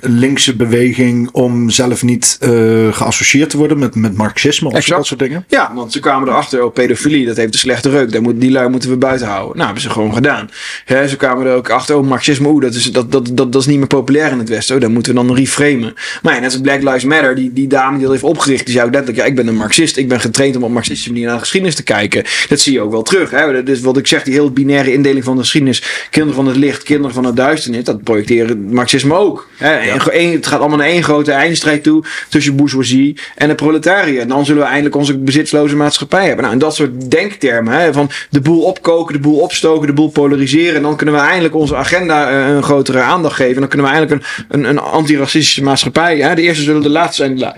[0.00, 5.20] linkse beweging om zelf niet uh, geassocieerd te worden met, met marxisme of dat soort
[5.20, 5.44] dingen?
[5.48, 8.12] Ja, want ze kwamen erachter, oh, pedofilie, dat heeft een slechte reuk.
[8.12, 9.52] Daar moet, die lui moeten we buiten houden.
[9.52, 10.50] Nou, hebben ze gewoon gedaan.
[10.84, 13.60] He, ze kwamen er ook achter, oh, marxisme, oeh, dat is, dat, dat, dat, dat
[13.60, 14.74] is niet meer populair in het Westen.
[14.74, 15.94] Oh, dan moeten we dan reframen.
[16.22, 18.74] Maar ja, net als Black Lives Matter, die, die dame die dat heeft opgericht, die
[18.74, 19.96] zei ook letterlijk, ja, ik ben een marxist.
[19.96, 22.24] Ik ben getraind om op marxistische manier naar de geschiedenis te kijken.
[22.48, 23.30] Dat zie je ook wel terug.
[23.30, 23.62] Hè?
[23.62, 26.82] Dus wat ik zeg, die heel binaire indeling van de geschiedenis, kinderen van het licht,
[26.82, 29.48] kinderen van het duisternis, dat projecteren marxisme ook.
[29.56, 29.74] Hè?
[29.74, 34.20] En één- het gaat allemaal naar één grote eindstrijd toe tussen bourgeoisie en de proletariër.
[34.20, 36.40] En dan zullen we eindelijk onze bezitsloze maatschappij hebben.
[36.40, 37.92] Nou, en dat soort denktermen, hè?
[37.92, 40.74] van de boel opkoken, de boel opstoken, de boel polariseren.
[40.76, 43.54] En dan kunnen we eindelijk onze agenda eh, een grotere aandacht geven.
[43.54, 46.18] En dan kunnen we eindelijk een, een, een antiracistische maatschappij.
[46.18, 46.34] Hè?
[46.34, 47.34] De eerste zullen de laatste zijn.
[47.34, 47.56] De la-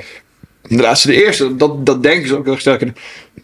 [0.69, 2.93] de laatste, de eerste, dat, dat denken ze ook heel sterk.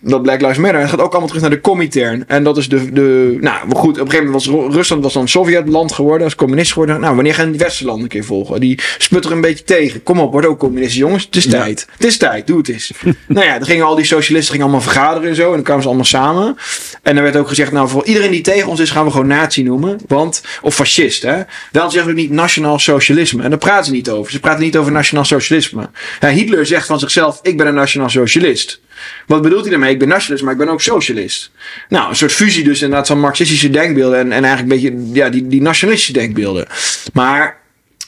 [0.04, 0.80] Dat Black Lives Matter.
[0.80, 2.24] Het gaat ook allemaal terug naar de Comintern.
[2.28, 3.36] En dat is de, de.
[3.40, 6.72] Nou, goed, op een gegeven moment was Ru- Rusland was dan Sovjetland geworden, als communist
[6.72, 7.00] geworden.
[7.00, 8.60] Nou, wanneer gaan die Westerlanden een keer volgen?
[8.60, 10.02] Die sputteren een beetje tegen.
[10.02, 11.24] Kom op, word ook communist, jongens.
[11.24, 11.86] Het is tijd.
[11.92, 12.92] Het is tijd, doe het eens.
[13.26, 15.46] nou ja, dan gingen al die socialisten gingen allemaal vergaderen en zo.
[15.46, 16.56] En dan kwamen ze allemaal samen.
[17.02, 19.26] En er werd ook gezegd, nou, voor iedereen die tegen ons is, gaan we gewoon
[19.26, 19.98] nazi noemen.
[20.06, 21.42] Want, of fascist, hè.
[21.72, 23.42] Dan zeggen we niet nationaal socialisme.
[23.42, 24.32] En daar praten ze niet over.
[24.32, 25.90] Ze praten niet over nationaal socialisme.
[26.20, 28.80] Ja, Hitler zegt van zichzelf, ik ben een nationaal socialist.
[29.26, 29.92] Wat bedoelt hij daarmee?
[29.92, 31.50] Ik ben nationalist, maar ik ben ook socialist.
[31.88, 35.28] Nou, een soort fusie dus inderdaad van marxistische denkbeelden en, en eigenlijk een beetje ja,
[35.28, 36.66] die, die nationalistische denkbeelden.
[37.12, 37.61] Maar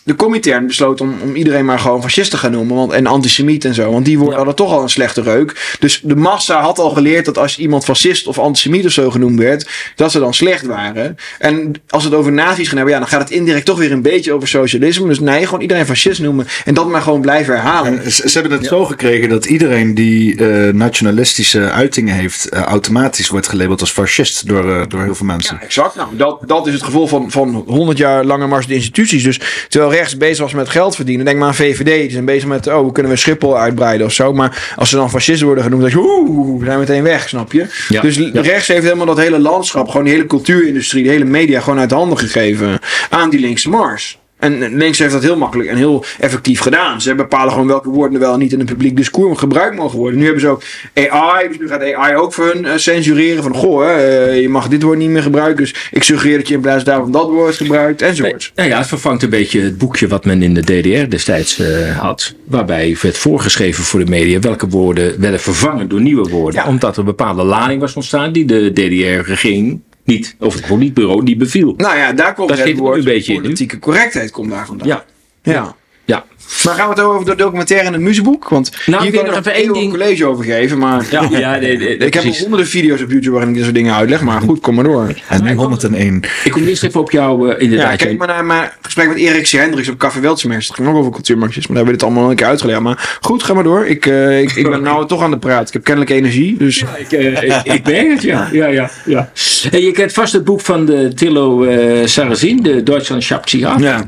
[0.04, 2.76] de Comintern besloot om, om iedereen maar gewoon fascist te gaan noemen.
[2.76, 3.92] Want, en antisemiet en zo.
[3.92, 5.76] Want die woorden hadden toch al een slechte reuk.
[5.78, 9.38] Dus de massa had al geleerd dat als iemand fascist of antisemiet of zo genoemd
[9.38, 9.68] werd.
[9.96, 11.16] Dat ze dan slecht waren.
[11.38, 12.94] En als het over nazi's gaan hebben.
[12.94, 15.08] Ja, dan gaat het indirect toch weer een beetje over socialisme.
[15.08, 16.46] Dus nee, gewoon iedereen fascist noemen.
[16.64, 18.02] En dat maar gewoon blijven herhalen.
[18.02, 22.60] En ze, ze hebben het zo gekregen dat iedereen die eh, nationalistische uitingen heeft, eh,
[22.62, 25.56] automatisch wordt gelabeld als fascist door, eh, door heel veel mensen.
[25.60, 25.94] Ja, exact.
[25.94, 29.22] Nou, dat, dat is het gevolg van, van 100 jaar lange mars de instituties.
[29.22, 32.00] Dus terwijl rechts bezig was met geld verdienen, denk maar aan VVD.
[32.00, 34.32] Die zijn bezig met, oh, hoe kunnen we Schiphol uitbreiden of zo.
[34.32, 37.52] Maar als ze dan fascisten worden genoemd, dan je, oeh, we zijn meteen weg, snap
[37.52, 37.66] je?
[37.88, 38.00] Ja.
[38.00, 38.40] Dus Ja.
[38.40, 41.90] rechts heeft helemaal dat hele landschap, gewoon die hele cultuurindustrie, de hele media gewoon uit
[41.90, 42.78] handen gegeven
[43.10, 44.18] aan die linkse mars.
[44.44, 47.00] En links heeft dat heel makkelijk en heel effectief gedaan.
[47.00, 49.98] Ze bepalen gewoon welke woorden er wel en niet in een publiek discours gebruikt mogen
[49.98, 50.18] worden.
[50.18, 50.62] Nu hebben ze ook
[50.94, 53.42] AI, dus nu gaat AI ook voor hun eh, censureren.
[53.42, 55.56] Van goh, hè, eh, je mag dit woord niet meer gebruiken.
[55.56, 58.52] Dus ik suggereer dat je in plaats daarvan dat woord gebruikt, enzovoort.
[58.54, 61.98] Nou ja, het vervangt een beetje het boekje wat men in de DDR destijds eh,
[61.98, 62.34] had.
[62.44, 66.60] Waarbij werd voorgeschreven voor de media welke woorden werden vervangen door nieuwe woorden.
[66.60, 66.68] Ja.
[66.68, 71.38] Omdat er een bepaalde lading was ontstaan die de DDR-regering niet, of het politbureau niet
[71.38, 71.74] beviel.
[71.76, 74.88] Nou ja, daar komt Daar het woord een beetje in, politieke correctheid komt daar vandaan.
[74.88, 75.04] Ja,
[75.42, 75.76] ja.
[76.04, 76.24] Ja.
[76.64, 78.48] Maar gaan we het over de documentaire en het muziekboek?
[78.48, 80.78] Want Nou, hier ik kan wil ik nog even één een ding- college over geven.
[80.78, 83.76] Maar Ja, ja nee, nee, ik heb honderden video's op YouTube waarin ik dit soort
[83.76, 84.20] dingen uitleg.
[84.20, 85.14] Maar goed, kom maar door.
[85.28, 86.22] En nu 101.
[86.44, 87.96] Ik kom eerst even op jou, eh, Ja, inderdaad.
[87.96, 89.48] kijk maar naar mijn gesprek met Erik C.
[89.50, 90.66] Hendricks op Café Weltsemers.
[90.66, 91.74] Dat ging ook over cultuurmarxisme.
[91.74, 92.80] Daar hebben we dit allemaal een keer uitgelegd.
[92.80, 93.86] Maar goed, ga maar door.
[93.86, 95.66] Ik, eh, ik, ik ben nou toch aan de praat.
[95.66, 96.56] Ik heb kennelijk energie.
[96.58, 98.48] Dus Ik, eh, ik, ik merk het, ja.
[98.52, 99.30] ja, ja, ja.
[99.70, 103.48] En je kent vast het boek van de Tillo eh Sarrazin, de Deutschland ab.
[103.48, 104.06] ja.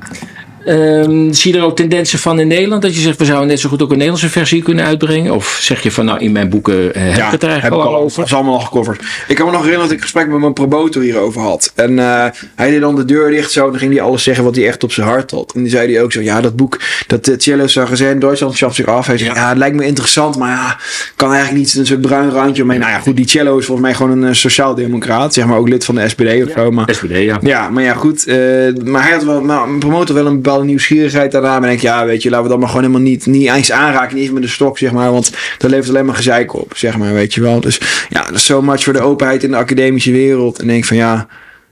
[0.66, 2.82] Ehm, zie je er ook tendensen van in Nederland?
[2.82, 5.34] Dat je zegt, we zouden net zo goed ook een Nederlandse versie kunnen uitbrengen?
[5.34, 7.88] Of zeg je van, nou, in mijn boeken eh, heb ik het er eigenlijk al
[7.88, 8.16] al over?
[8.16, 9.02] Dat is allemaal al gecoverd.
[9.28, 11.72] Ik kan me nog herinneren dat ik een gesprek met mijn promotor hierover had.
[11.74, 12.24] En eh,
[12.54, 13.64] hij deed dan de deur dicht zo.
[13.64, 15.52] En dan ging hij alles zeggen wat hij echt op zijn hart had.
[15.54, 16.20] En die zei hij ook zo.
[16.20, 19.06] Ja, dat boek, dat uh, Cello Sarrazin, Duitsland schaft zich af.
[19.06, 19.48] Hij zei, ja.
[19.48, 20.36] het lijkt me interessant.
[20.36, 20.78] Maar ja,
[21.16, 22.80] kan eigenlijk niet een soort bruin randje omheen.
[22.80, 25.34] Nou ja, goed, die cello is volgens mij gewoon een sociaaldemocraat.
[25.34, 26.70] Zeg maar ook lid van de SPD of zo.
[26.70, 27.38] Maar, SPD, ja.
[27.42, 28.26] ja, maar ja, goed.
[28.26, 28.36] eh,
[28.84, 31.60] maar hij had wel, nou, mijn promotor wel een bepaalde nieuwsgierigheid daarna.
[31.60, 33.72] Maar ik denk, ja, weet je, laten we dat maar gewoon helemaal niet, niet eens
[33.72, 34.14] aanraken.
[34.14, 35.12] Niet eens met de stok, zeg maar.
[35.12, 37.60] Want dat levert alleen maar gezeik op, zeg maar, weet je wel.
[37.60, 40.58] Dus ja, dat is so much voor de openheid in de academische wereld.
[40.58, 41.26] En denk van, ja...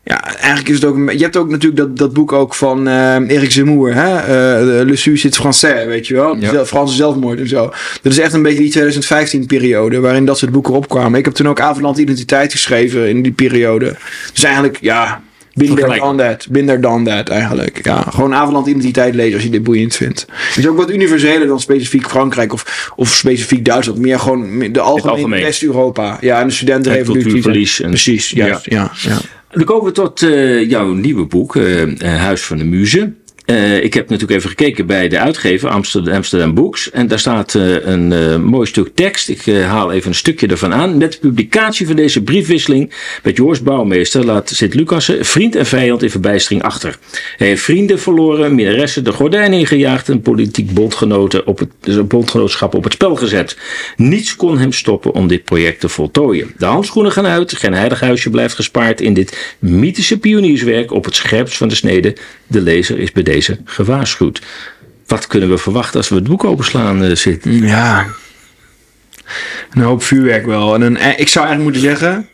[0.06, 1.10] Ja, eigenlijk is het ook.
[1.10, 4.10] Je hebt ook natuurlijk dat, dat boek ook van uh, Eric Zemmour, hè?
[4.10, 6.36] Uh, Le Suicide Français, weet je wel?
[6.36, 6.64] Ja.
[6.64, 7.72] Franse zelfmoord en zo.
[8.02, 9.02] Dat is echt een beetje die
[9.46, 11.18] 2015-periode waarin dat soort boeken opkwamen.
[11.18, 13.96] Ik heb toen ook Avondland Identiteit geschreven in die periode.
[14.32, 15.22] Dus eigenlijk, ja,
[15.54, 16.46] Been there, done that.
[16.50, 17.84] Been there, done that eigenlijk.
[17.84, 20.26] Ja, gewoon Avondland identiteit lezen als je dit boeiend vindt.
[20.30, 23.98] Het is ook wat universeler dan specifiek Frankrijk of, of specifiek Duitsland.
[23.98, 25.42] Meer gewoon de algemene algemeen.
[25.42, 26.18] West-Europa.
[26.20, 27.84] Ja, en de studentenrevolutie.
[27.84, 28.70] En Precies, juist.
[28.70, 28.90] Ja.
[29.02, 29.18] Ja, ja.
[29.50, 33.12] Dan komen we tot uh, jouw nieuwe boek, uh, Huis van de Muze.
[33.46, 36.90] Uh, ik heb natuurlijk even gekeken bij de uitgever Amsterdam, Books.
[36.90, 39.28] En daar staat uh, een uh, mooi stuk tekst.
[39.28, 40.96] Ik haal even een stukje ervan aan.
[40.96, 46.10] Met de publicatie van deze briefwisseling met Joris Bouwmeester laat Sint-Lucassen vriend en vijand in
[46.10, 46.98] verbijstering achter.
[47.36, 52.74] Hij heeft vrienden verloren, minnaressen de gordijn ingejaagd en politiek bondgenoten op het, dus bondgenootschap
[52.74, 53.56] op het spel gezet.
[53.96, 56.52] Niets kon hem stoppen om dit project te voltooien.
[56.58, 61.14] De handschoenen gaan uit, geen heilig huisje blijft gespaard in dit mythische pionierswerk op het
[61.14, 62.16] scherpst van de snede.
[62.46, 64.42] De lezer is bij deze gewaarschuwd.
[65.06, 67.66] Wat kunnen we verwachten als we het boek openslaan zitten?
[67.66, 68.06] Ja,
[69.70, 70.74] een hoop vuurwerk wel.
[70.74, 72.28] En een, eh, ik zou eigenlijk moeten zeggen,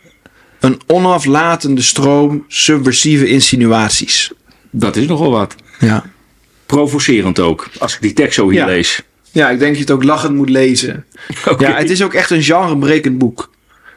[0.60, 4.32] een onaflatende stroom subversieve insinuaties.
[4.70, 5.54] Dat is nogal wat.
[5.78, 6.04] Ja.
[6.66, 8.66] Provocerend ook, als ik die tekst zo hier ja.
[8.66, 9.02] lees.
[9.30, 11.04] Ja, ik denk dat je het ook lachend moet lezen.
[11.48, 11.70] Okay.
[11.70, 13.50] Ja, het is ook echt een genrebrekend boek.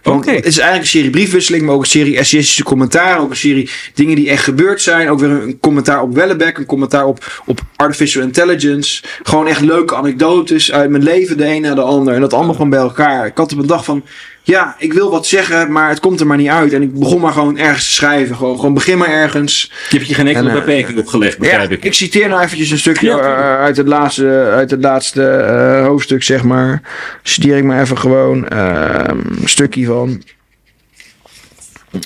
[0.03, 0.25] Want.
[0.25, 3.19] Het is eigenlijk een serie briefwisseling, maar ook een serie essayistische commentaar.
[3.19, 5.09] Ook een serie dingen die echt gebeurd zijn.
[5.09, 9.03] Ook weer een commentaar op Wellebeck, een commentaar op, op artificial intelligence.
[9.23, 12.13] Gewoon echt leuke anekdotes uit mijn leven, de een na de ander.
[12.13, 13.25] En dat allemaal gewoon bij elkaar.
[13.25, 14.03] Ik had op een dag van,
[14.43, 16.73] ja, ik wil wat zeggen, maar het komt er maar niet uit.
[16.73, 18.35] En ik begon maar gewoon ergens te schrijven.
[18.35, 19.71] Gewoon, gewoon begin maar ergens.
[19.89, 21.83] Je hebt je geen enkele En, eh, beperking opgelegd, begrijp Ja, ik.
[21.83, 25.85] ik citeer nou eventjes een stukje Ja, eh, uit het laatste, uit het laatste eh,
[25.85, 26.81] hoofdstuk, zeg maar.
[27.23, 30.23] Citeer ik maar even gewoon eh, een stukje van.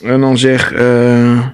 [0.04, 0.74] En dan zeg...
[0.74, 1.46] eh,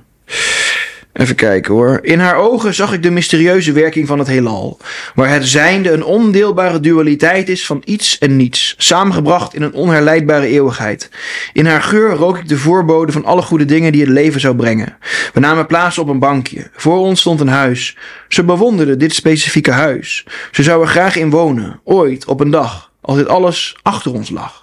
[1.13, 1.99] even kijken hoor.
[2.02, 4.78] In haar ogen zag ik de mysterieuze werking van het heelal.
[5.15, 8.76] Waar het zijnde een ondeelbare dualiteit is van iets en niets.
[8.78, 11.10] Samengebracht in een onherleidbare eeuwigheid.
[11.54, 14.56] In haar geur rook ik de voorbode van alle goede dingen die het leven zou
[14.56, 14.97] brengen.
[15.34, 16.69] We namen plaats op een bankje.
[16.73, 17.97] Voor ons stond een huis.
[18.28, 20.26] Ze bewonderde dit specifieke huis.
[20.52, 21.80] Ze zou er graag in wonen.
[21.84, 22.91] Ooit, op een dag.
[23.02, 24.62] Als dit alles achter ons lag.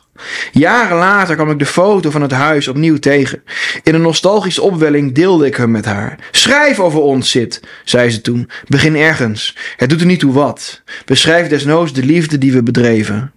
[0.53, 3.43] Jaren later kwam ik de foto van het huis opnieuw tegen.
[3.83, 6.19] In een nostalgische opwelling deelde ik hem met haar.
[6.31, 8.51] Schrijf over ons, Sid, zei ze toen.
[8.67, 9.57] Begin ergens.
[9.77, 10.83] Het doet er niet toe wat.
[11.05, 13.33] Beschrijf desnoods de liefde die we bedreven.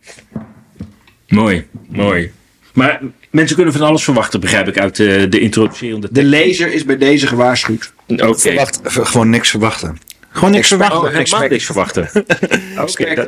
[1.27, 2.31] Mooi, mooi.
[2.73, 6.85] Maar mensen kunnen van alles verwachten, begrijp ik, uit eh, de introducerende De lezer is
[6.85, 7.93] bij deze gewaarschuwd.
[8.07, 8.39] Oké.
[8.39, 9.97] Verwacht, gewoon niks verwachten.
[10.33, 10.97] Gewoon niks verwachten.
[10.97, 12.09] Oh, helemaal niks verwachten.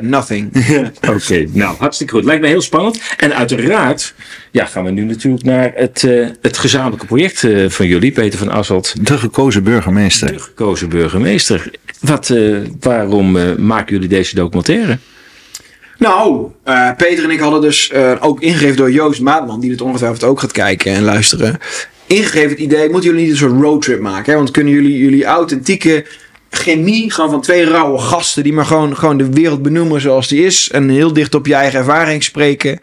[0.00, 0.50] Nothing.
[1.14, 2.24] Oké, nou hartstikke goed.
[2.24, 3.00] Lijkt me heel spannend.
[3.16, 4.14] En uiteraard
[4.50, 8.38] ja, gaan we nu natuurlijk naar het, eh, het gezamenlijke project eh, van jullie, Peter
[8.38, 10.32] van Asselt, De gekozen burgemeester.
[10.32, 11.70] de gekozen burgemeester.
[12.00, 14.98] Wat, eh, waarom eh, maken jullie deze documentaire?
[15.98, 19.80] Nou, eh, Peter en ik hadden dus eh, ook ingegeven door Joost Maatman, die dit
[19.80, 21.58] ongetwijfeld ook gaat kijken en luisteren.
[22.06, 24.32] Ingegeven het idee, moeten jullie niet een soort roadtrip maken?
[24.32, 24.38] Hè?
[24.38, 26.04] Want kunnen jullie jullie authentieke
[26.50, 30.44] chemie, gewoon van twee rauwe gasten, die maar gewoon, gewoon de wereld benoemen zoals die
[30.44, 30.70] is.
[30.70, 32.78] En heel dicht op je eigen ervaring spreken.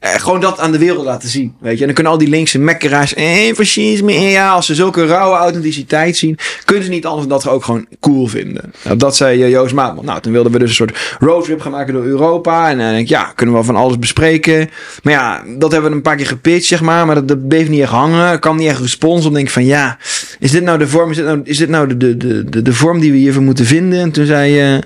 [0.00, 1.54] Eh, gewoon dat aan de wereld laten zien.
[1.60, 1.78] Weet je?
[1.80, 3.14] En dan kunnen al die linkse mekkeraars.
[3.14, 4.12] Eh, fascisme.
[4.12, 6.38] eh, Ja, als ze zulke rauwe authenticiteit zien.
[6.64, 8.72] kunnen ze niet anders dan dat ook gewoon cool vinden.
[8.84, 10.04] Nou, dat zei eh, Joost Maatman.
[10.04, 12.70] Nou, toen wilden we dus een soort roadtrip gaan maken door Europa.
[12.70, 14.70] En dan denk ik, ja, kunnen we van alles bespreken.
[15.02, 17.06] Maar ja, dat hebben we een paar keer gepitcht, zeg maar.
[17.06, 18.26] Maar dat, bleef niet echt hangen.
[18.30, 19.32] Er kwam niet echt respons op.
[19.32, 19.98] denk ik van, ja,
[20.38, 21.10] is dit nou de vorm?
[21.10, 23.64] Is dit nou, is dit nou de, de, de, de, vorm die we hiervoor moeten
[23.66, 24.00] vinden?
[24.00, 24.78] En toen zei eh,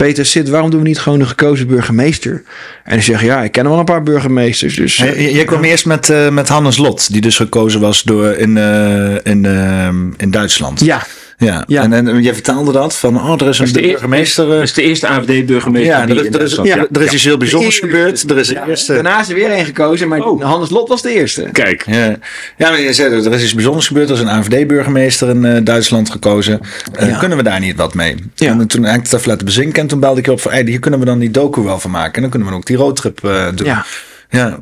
[0.00, 2.42] Peter Sid, waarom doen we niet gewoon de gekozen burgemeester?
[2.84, 4.74] En ik zeg, ja, ik ken wel een paar burgemeesters.
[4.74, 8.56] Dus Jij kwam eerst met, eh, met Hannes Lot, die dus gekozen was door in,
[8.56, 10.80] eh, in, eh, in Duitsland.
[10.80, 11.06] ja,
[11.40, 11.64] Ja.
[11.66, 11.82] Ja.
[11.82, 14.46] En, en jij vertelde dat van, oh, er is een de eer- burgemeester.
[14.46, 17.24] Dat eh, is de eerste AFD-burgemeester ja, er, in er is, ja, er is iets
[17.24, 18.30] heel bijzonders De gebeurd.
[18.30, 18.92] Er is de eerste.
[18.92, 20.42] daarna is er weer een gekozen, maar Oh.
[20.44, 21.48] Hannes Lot was de eerste.
[21.52, 22.16] Kijk, Ja,
[22.56, 24.08] ja maar je zei, er is iets bijzonders gebeurd.
[24.08, 26.60] Er is een AFD-burgemeester in eh, Duitsland gekozen.
[26.94, 27.18] Eh, Ja.
[27.18, 28.14] Kunnen we daar niet wat mee?
[28.34, 28.50] Ja.
[28.50, 29.82] En toen heb ik het even laten bezinken.
[29.82, 31.78] En toen belde ik je op van, hey, hier kunnen we dan die docu wel
[31.80, 32.14] van maken.
[32.14, 33.66] En dan kunnen we ook die roadtrip eh, doen.
[33.66, 33.84] Ja.
[34.30, 34.58] ja.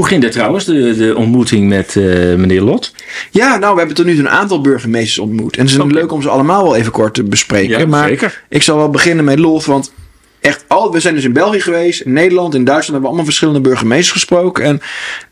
[0.00, 2.94] Hoe ging dat trouwens, de, de ontmoeting met eh, meneer Lot?
[3.30, 5.56] Ja, nou, we hebben tot nu toe een aantal burgemeesters ontmoet.
[5.56, 7.78] En het is leuk om ze allemaal wel even kort te bespreken.
[7.78, 8.42] Ja, maar zeker.
[8.48, 9.92] ik zal wel beginnen met Lof, want
[10.40, 13.24] echt al, we zijn dus in België geweest, in Nederland, in Duitsland hebben we allemaal
[13.24, 14.64] verschillende burgemeesters gesproken.
[14.64, 14.80] En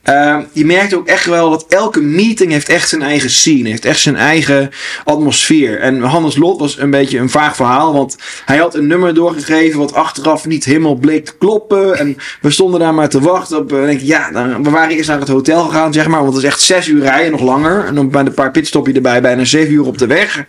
[0.02, 3.84] eh, je merkt ook echt wel dat elke meeting heeft echt zijn eigen scene, heeft
[3.84, 4.70] echt zijn eigen
[5.04, 5.80] atmosfeer.
[5.80, 9.78] En Hannes Lot was een beetje een vaag verhaal, want hij had een nummer doorgegeven
[9.78, 11.98] wat achteraf niet helemaal bleek te kloppen.
[11.98, 13.72] En we stonden daar maar te wachten op.
[13.72, 16.42] En denk ja, dan, we waren eerst naar het hotel gegaan, zeg maar, want het
[16.42, 17.84] is echt zes uur rijden, nog langer.
[17.84, 20.46] En dan bij een paar pitstopje erbij, bijna zeven uur op de weg.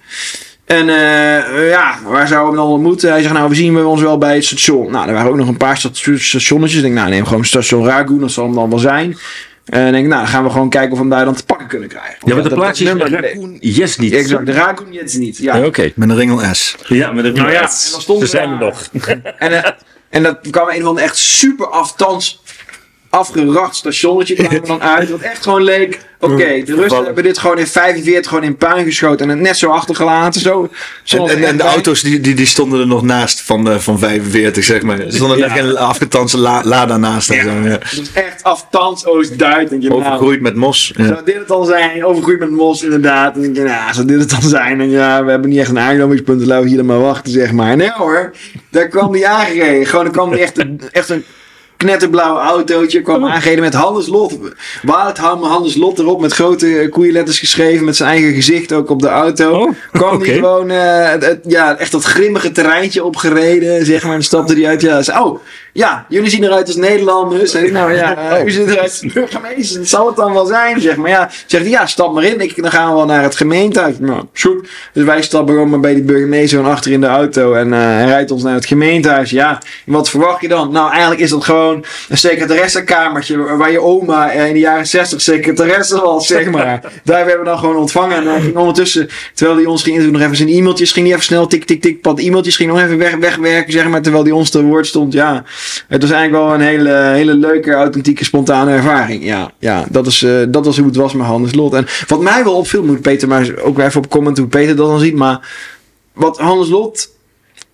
[0.69, 3.09] En eh, ja, waar zouden we hem dan ontmoeten?
[3.11, 4.91] Hij zegt, nou, we zien we ons wel bij het station.
[4.91, 6.77] Nou, er waren ook nog een paar sta- stationnetjes.
[6.77, 9.17] Ik denk, nou, neem gewoon station Ragu, dat zal hem dan wel zijn.
[9.65, 11.45] En ik denk, nou, dan gaan we gewoon kijken of we hem daar dan te
[11.45, 12.15] pakken kunnen krijgen.
[12.25, 14.13] Ja, want de plaats is Raccoon Yes niet.
[14.13, 15.37] Exact, de Ragu Jets niet.
[15.37, 15.55] Ja.
[15.55, 15.91] Ja, Oké.
[15.95, 16.75] Met een ringel S.
[16.87, 18.89] Ja, maar dat Nou ja, en dan stond Ze zijn er nog.
[19.37, 19.71] En, eh,
[20.09, 22.41] en dat kwam een van de echt super aftans
[23.09, 25.09] afgeracht stationnetje kwam er dan uit.
[25.09, 25.99] Wat echt gewoon leek.
[26.21, 29.57] Oké, de Russen hebben dit gewoon in 45 gewoon in puin geschoten en het net
[29.57, 30.41] zo achtergelaten.
[30.41, 30.69] Zo,
[31.05, 33.77] En, en, en de echt- auto's die, die, die stonden er nog naast van, eh,
[33.77, 34.99] van 45, zeg maar.
[34.99, 35.43] Er stonden Ja.
[35.45, 37.27] er geen afgetanste la, lada naast.
[37.27, 37.79] zo, ja.
[37.91, 39.69] Is echt aftans Oost-Duits.
[39.69, 40.93] Denk je, nou, Overgroeid met mos.
[40.97, 41.05] Ja.
[41.05, 42.05] Zou dit het dan zijn?
[42.05, 43.35] Overgroeid met mos, inderdaad.
[43.35, 44.81] En denk je, nou, zou dit het dan zijn?
[44.81, 47.31] En ja, we hebben niet echt een aanknopingspunt, dus laten we hier dan maar wachten,
[47.31, 47.75] zeg maar.
[47.77, 48.31] Nee hoor,
[48.69, 49.85] daar kwam die aangereden.
[49.85, 51.23] Gewoon, er kwam die echt, een- echt een
[51.83, 53.01] knetterblauw autootje.
[53.01, 54.37] kwam aangereden met Hannes Lot.
[54.81, 57.85] Waldham Hannes Lot erop, met grote koeienletters geschreven.
[57.85, 59.51] Met zijn eigen gezicht ook op de auto.
[59.59, 64.15] Oh, kwam die gewoon, eh, het, het- ja, echt dat grimmige terreintje opgereden, zeg maar.
[64.15, 64.81] En stapte die uit.
[64.81, 65.39] Ja, zei, oh,
[65.73, 67.51] ja, jullie zien eruit als Nederlanders.
[67.51, 69.85] Zeg ik, nou ja, u ziet eruit als burgemeester.
[69.85, 71.09] Zal het dan wel zijn, zeg maar.
[71.09, 72.39] Ja, zegt hij, ja, stap maar in.
[72.39, 73.95] Ik, dan gaan we wel naar het gemeentehuis.
[73.99, 74.69] Nou, goed.
[74.93, 77.53] Dus wij stappen gewoon maar bij die burgemeester van achter in de auto.
[77.53, 79.29] En eh, hij rijdt ons naar het gemeentehuis.
[79.29, 80.71] Ja, en wat verwacht je dan?
[80.71, 86.01] Nou, eigenlijk is dat gewoon een secretaressenkamertje waar je oma in de jaren 60 secretaresse
[86.01, 86.81] was, zeg maar.
[87.03, 88.17] Daar hebben we dan gewoon ontvangen.
[88.17, 91.27] En hij ging ondertussen, terwijl hij ons ging nog even zijn e-mailtjes, ging hij even
[91.27, 94.33] snel tik, tik, tik, pad e-mailtjes, ging nog even weg, wegwerken, zeg maar, terwijl hij
[94.33, 95.13] ons te woord stond.
[95.13, 95.43] Ja,
[95.87, 99.25] het was eigenlijk wel een hele, hele leuke, authentieke, spontane ervaring.
[99.25, 101.73] Ja, ja dat, is, uh, dat was hoe het was met Hannes Lot.
[101.73, 104.87] En wat mij wel opviel, moet Peter maar ook even op comment hoe Peter dat
[104.87, 105.49] dan ziet, maar
[106.13, 107.09] wat Hannes Lot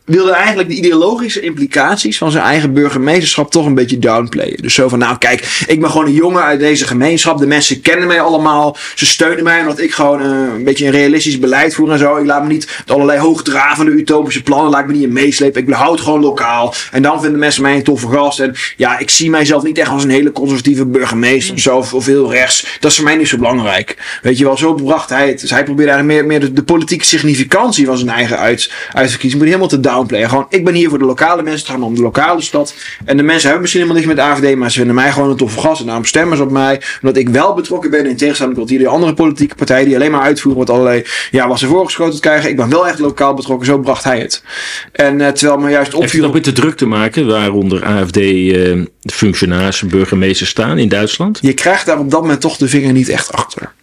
[0.06, 4.62] wilde eigenlijk de ideologische implicaties van zijn eigen burgemeesterschap toch een beetje downplayen.
[4.62, 7.38] Dus zo van, nou kijk, ik ben gewoon een jongen uit deze gemeenschap.
[7.38, 8.78] De mensen kennen mij allemaal.
[8.96, 12.18] Ze steunen mij omdat ik gewoon uh, een beetje een realistisch beleid voer en zo.
[12.18, 15.62] Ik laat me niet met allerlei hoogdravende utopische plannen, laat ik me niet in meeslepen.
[15.62, 16.74] Ik behoud gewoon lokaal.
[16.92, 18.40] En dan vinden mensen mij een toffe gast.
[18.40, 21.94] En ja, ik zie mijzelf niet echt als een hele conservatieve burgemeester of zo, of,
[21.94, 22.78] of heel rechts.
[22.80, 24.20] Dat is voor mij niet zo belangrijk.
[24.22, 25.40] Weet je wel, zo bracht hij het.
[25.40, 29.42] Dus hij probeerde eigenlijk meer, meer de, de politieke significantie van zijn eigen uit, uitverkiezing.
[29.42, 30.30] Moet helemaal te down downplayen.
[30.30, 31.68] Gewoon, ik ben hier voor de lokale mensen.
[31.68, 32.76] Het gaat om de lokale stad.
[33.06, 34.56] En de mensen hebben misschien helemaal niks met AVD.
[34.56, 35.80] Maar ze vinden mij gewoon een toffe gast.
[35.80, 36.82] En daarom stemmen ze op mij.
[37.02, 39.86] Omdat ik wel betrokken ben in tegenstelling tot die andere politieke partijen.
[39.86, 42.50] Die alleen maar uitvoeren wat allerlei, ja, wat ze voorgeschoten krijgen.
[42.50, 43.66] Ik ben wel echt lokaal betrokken.
[43.68, 44.44] Zo bracht hij het.
[44.92, 46.10] En uh, terwijl me juist opviel...
[46.10, 47.28] Heeft dat met de druk te maken?
[47.28, 51.40] Waaronder AFD uh, functionarissen, burgemeesters staan in Duitsland?
[51.42, 53.74] Je krijgt daar op dat moment toch de vinger niet echt achter.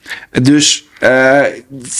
[0.43, 1.43] Dus, uh,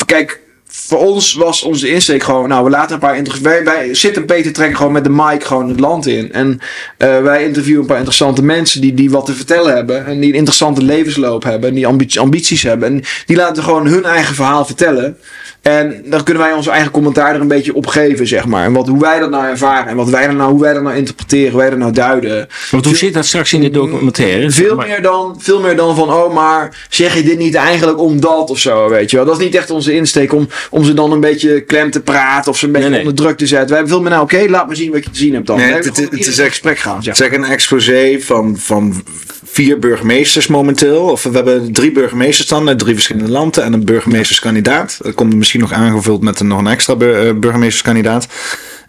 [0.07, 0.41] kijk
[0.75, 4.53] voor ons was onze insteek gewoon, nou, we laten een paar wij, wij zitten Peter
[4.53, 6.33] trekken gewoon met de mic gewoon het land in.
[6.33, 6.61] En
[6.99, 10.07] uh, wij interviewen een paar interessante mensen die, die wat te vertellen hebben.
[10.07, 11.69] En die een interessante levensloop hebben.
[11.69, 12.89] En die ambities hebben.
[12.89, 15.17] En die laten gewoon hun eigen verhaal vertellen.
[15.63, 18.65] En dan kunnen wij onze eigen commentaar er een beetje op geven, zeg maar.
[18.65, 19.87] En wat, hoe wij dat nou ervaren.
[19.87, 21.51] En wat wij dan nou, hoe wij dat nou interpreteren.
[21.51, 22.49] Hoe wij dat nou duiden.
[22.71, 24.51] Want hoe zit dat straks in de documentaire?
[24.51, 28.51] Veel, meer dan, veel meer dan van, oh maar zeg je dit niet eigenlijk omdat
[28.51, 29.27] of zo, weet je wel.
[29.27, 32.51] Dat is niet echt onze insteek om, om ze dan een beetje klem te praten.
[32.51, 33.09] Of ze een beetje nee, nee.
[33.09, 33.69] onder druk te zetten.
[33.69, 35.47] Wij hebben veel meer nou, oké, okay, laat me zien wat je te zien hebt
[35.47, 35.57] dan.
[35.57, 37.03] Nee, het, het, het is een gesprek gaan.
[37.03, 39.03] Zeg, zeg een exposé van, van
[39.53, 41.03] vier burgemeesters momenteel.
[41.03, 44.99] Of we hebben drie burgemeesters dan uit drie verschillende landen en een burgemeesterskandidaat.
[45.03, 46.97] Dat komt misschien nog aangevuld met een, nog een extra
[47.35, 48.27] burgemeesterskandidaat.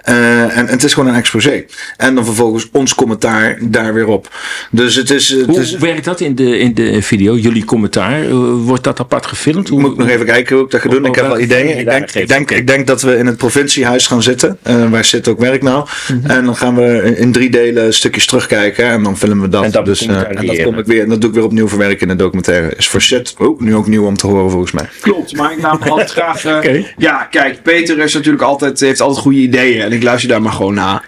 [0.10, 1.66] Uh, en, en, het is gewoon een exposé.
[1.98, 4.30] En dan vervolgens ons commentaar daar weer op.
[4.72, 5.30] Dus het is.
[5.30, 7.36] Het hoe, is, werkt dat in de, in de video?
[7.36, 8.24] Jullie commentaar?
[8.24, 9.70] Uh, wordt dat apart gefilmd?
[9.70, 11.06] Hoe, moet ik nog even kijken hoe ik dat ga doen?
[11.06, 11.78] Ik heb wel ideeën.
[11.78, 14.58] Ik denk, ik, denk, ik denk dat we in het provinciehuis gaan zitten.
[14.68, 15.88] Uh, waar zit ook werk nou?
[16.08, 16.30] Mm -hmm.
[16.30, 18.86] En dan gaan we in drie delen stukjes terugkijken.
[18.86, 19.64] En dan filmen we dat.
[19.64, 21.02] En, dat dus, en dat kom ik weer.
[21.02, 22.76] En dat doe ik weer opnieuw verwerken in de documentaire.
[22.76, 23.36] Is voor shit.
[23.38, 24.86] Oh, nu ook nieuw om te horen volgens mij.
[25.02, 25.36] Klopt.
[25.36, 26.46] Maar ik me altijd graag.
[26.46, 26.94] okay.
[26.98, 27.62] Ja, kijk.
[27.62, 29.93] Peter is natuurlijk altijd, heeft altijd goede ideeën.
[29.94, 31.02] En ik luister daar maar gewoon na.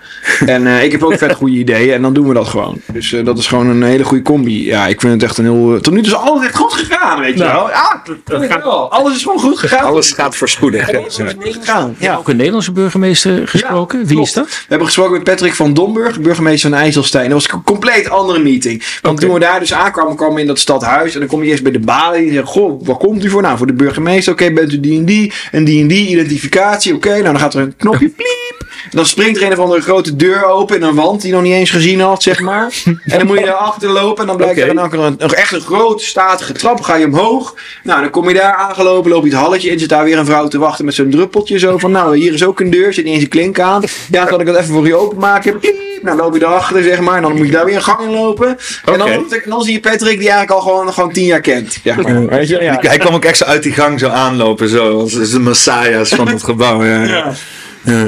[0.46, 2.82] En uh, ik heb ook vet goede ideeën en dan doen we dat gewoon.
[2.94, 4.66] Dus uh, dat is gewoon een hele goede combi.
[4.66, 5.80] Ja, ik vind het echt een heel...
[5.82, 7.70] Tot nu toe is alles echt goed gegaan, weet je nou, wel.
[7.70, 8.92] Ja, dat, dat gaat wel.
[8.92, 9.86] Alles is gewoon goed gegaan.
[9.86, 10.92] Alles gaat voorspoedig.
[10.92, 11.02] Ja,
[11.40, 11.96] gegaan.
[12.00, 12.16] Ja.
[12.16, 14.00] Ook een Nederlandse burgemeester gesproken.
[14.00, 14.30] Ja, Wie klopt.
[14.30, 14.48] is dat?
[14.48, 17.30] We hebben gesproken met Patrick van Domburg, burgemeester van IJsselstein.
[17.30, 18.84] Dat was een compleet andere meeting.
[19.02, 19.30] Want okay.
[19.30, 21.14] toen we daar dus aankwamen, kwamen we in dat stadhuis.
[21.14, 23.42] En dan kom je eerst bij de balie en zeg goh, waar komt u voor?
[23.42, 24.34] Nou, voor de burgemeester.
[24.34, 25.34] Oké, okay, bent u die en die?
[25.52, 26.94] En die en die identificatie.
[26.96, 28.66] Oké, okay, nou dan gaat er een knopje pliep.
[28.90, 31.44] Dan springt er een of andere grote deur open in een wand die je nog
[31.44, 32.74] niet eens gezien had, zeg maar.
[32.86, 34.70] en dan moet je daarachter lopen en dan blijkt okay.
[34.70, 36.82] er dan een, een, echt een grote statige trap.
[36.82, 37.56] Ga je omhoog.
[37.84, 39.80] Nou, dan kom je daar aangelopen, loop je het halletje in.
[39.80, 41.60] Zit daar weer een vrouw te wachten met zo'n druppeltje.
[41.60, 42.94] Zo van, nou, hier is ook een deur.
[42.94, 43.84] Zit niet eens een klink aan.
[44.12, 45.60] Ja, kan ik dat even voor je openmaken?
[45.60, 45.86] Piep.
[46.02, 47.16] Nou, loop je daarachter, zeg maar.
[47.16, 48.58] En dan moet je daar weer een gang in lopen.
[48.86, 49.00] Okay.
[49.00, 51.78] En, dan, dan zie je Patrick, die eigenlijk al gewoon, gewoon tien jaar kent.
[51.84, 52.26] Zeg maar.
[52.28, 52.62] Weet je?
[52.62, 52.78] Ja.
[52.82, 54.70] Hij kwam ook echt zo uit die gang zo aanlopen.
[54.70, 56.84] Zo, als de messias van het gebouw.
[56.84, 57.04] Ja.
[57.04, 57.34] ja.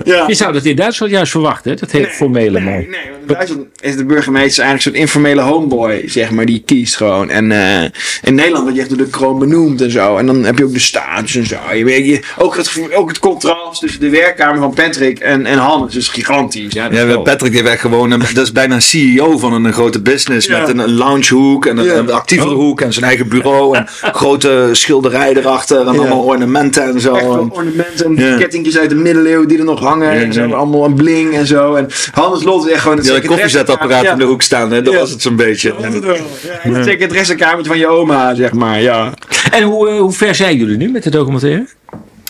[0.03, 0.23] Ja.
[0.27, 2.73] Je zou dat in Duitsland juist verwachten, dat hele nee, formele nee, man.
[2.73, 6.95] Nee, want in Duitsland is de burgemeester eigenlijk zo'n informele homeboy, zeg maar, die kiest
[6.95, 7.29] gewoon.
[7.29, 7.83] En uh,
[8.21, 10.17] in Nederland word je echt door de kroon benoemd en zo.
[10.17, 11.57] En dan heb je ook de status en zo.
[11.75, 15.57] Je weet, je, ook, het, ook het contrast tussen de werkkamer van Patrick en, en
[15.57, 16.73] Hannes is gigantisch.
[16.73, 17.17] Ja, ja.
[17.17, 20.47] Patrick die werd gewoon, een, dat is bijna een CEO van een grote business.
[20.47, 20.59] Ja.
[20.59, 21.93] Met een, een loungehoek en een, Ja.
[21.93, 22.55] een actievere Oh.
[22.59, 23.75] hoek en zijn eigen bureau.
[23.77, 23.87] En
[24.21, 25.99] grote schilderij erachter en Ja.
[25.99, 27.13] allemaal ornamenten en zo.
[27.13, 28.37] Echt En- ornamenten, Ja.
[28.37, 30.13] kettingjes uit de middeleeuwen die er nog hangen.
[30.15, 30.53] Ja, en zo, ja.
[30.55, 31.73] allemaal een bling en zo.
[31.75, 34.11] En Hannes Lot is echt gewoon het had een koffiezetapparaat Ja.
[34.11, 34.81] in de hoek staan, hè?
[34.81, 34.99] dat Ja.
[34.99, 35.69] was het zo'n beetje.
[35.69, 36.15] Dat was het wel.
[36.63, 38.81] Ja, het van je oma, zeg maar.
[38.81, 39.13] Ja.
[39.51, 41.67] En hoe, eh, hoe ver zijn jullie nu met de documentaire?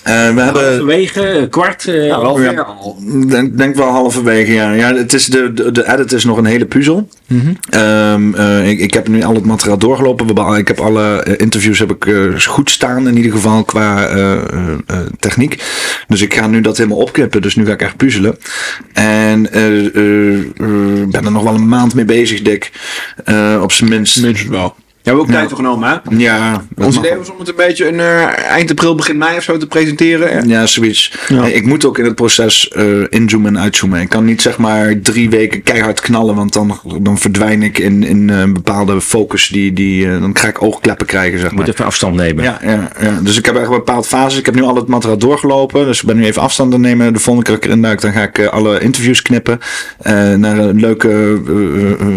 [0.08, 0.64] Eh, we hebben...
[0.64, 2.68] Halverwege, kwart, eh, Ja, half ja.
[3.28, 4.72] Denk, denk wel halverwege, ja.
[4.72, 7.08] ja het is de, de, de edit is nog een hele puzzel.
[7.28, 7.54] Mhm.
[7.70, 10.36] Ehm, eh, ik, ik heb nu al het materiaal doorgelopen.
[10.36, 14.08] We Ik heb alle eh, interviews heb ik, eh, goed staan, in ieder geval qua
[14.08, 14.42] eh, eh,
[14.88, 15.64] eh, techniek.
[16.08, 17.42] Dus ik ga nu dat helemaal opknippen.
[17.42, 18.38] Dus nu ga ik echt puzzelen.
[18.94, 22.72] En eh, eh, eh, ben er nog wel een maand mee bezig, Dick.
[23.26, 24.22] Eh, op zijn minst.
[24.22, 24.76] Minstens wel.
[25.08, 26.16] Ja, we hebben ook tijd voor genomen, hè?
[26.18, 29.44] Ja, Ons idee was om het een beetje in, eh, eind april, begin mei of
[29.44, 30.48] zo te presenteren.
[30.48, 31.14] Ja, zoiets.
[31.52, 34.02] Ik moet ook in het proces eh, inzoomen en uitzoomen.
[34.02, 38.04] Ik kan niet zeg maar drie weken keihard knallen, want dan, dan verdwijn ik in,
[38.04, 39.48] in eh, een bepaalde focus.
[39.48, 41.68] Die, die, eh, dan ga ik oogkleppen krijgen, zeg Moet maar.
[41.70, 42.44] even afstand nemen.
[42.44, 44.40] Ja, ja, ja, dus ik heb echt een bepaalde fases.
[44.40, 45.86] Ik heb nu al het materiaal doorgelopen.
[45.86, 47.14] Dus ik ben nu even afstand aan nemen.
[47.14, 49.60] De volgende keer dat ik erin duik, dan ga ik alle interviews knippen.
[49.98, 51.42] eh, naar leuke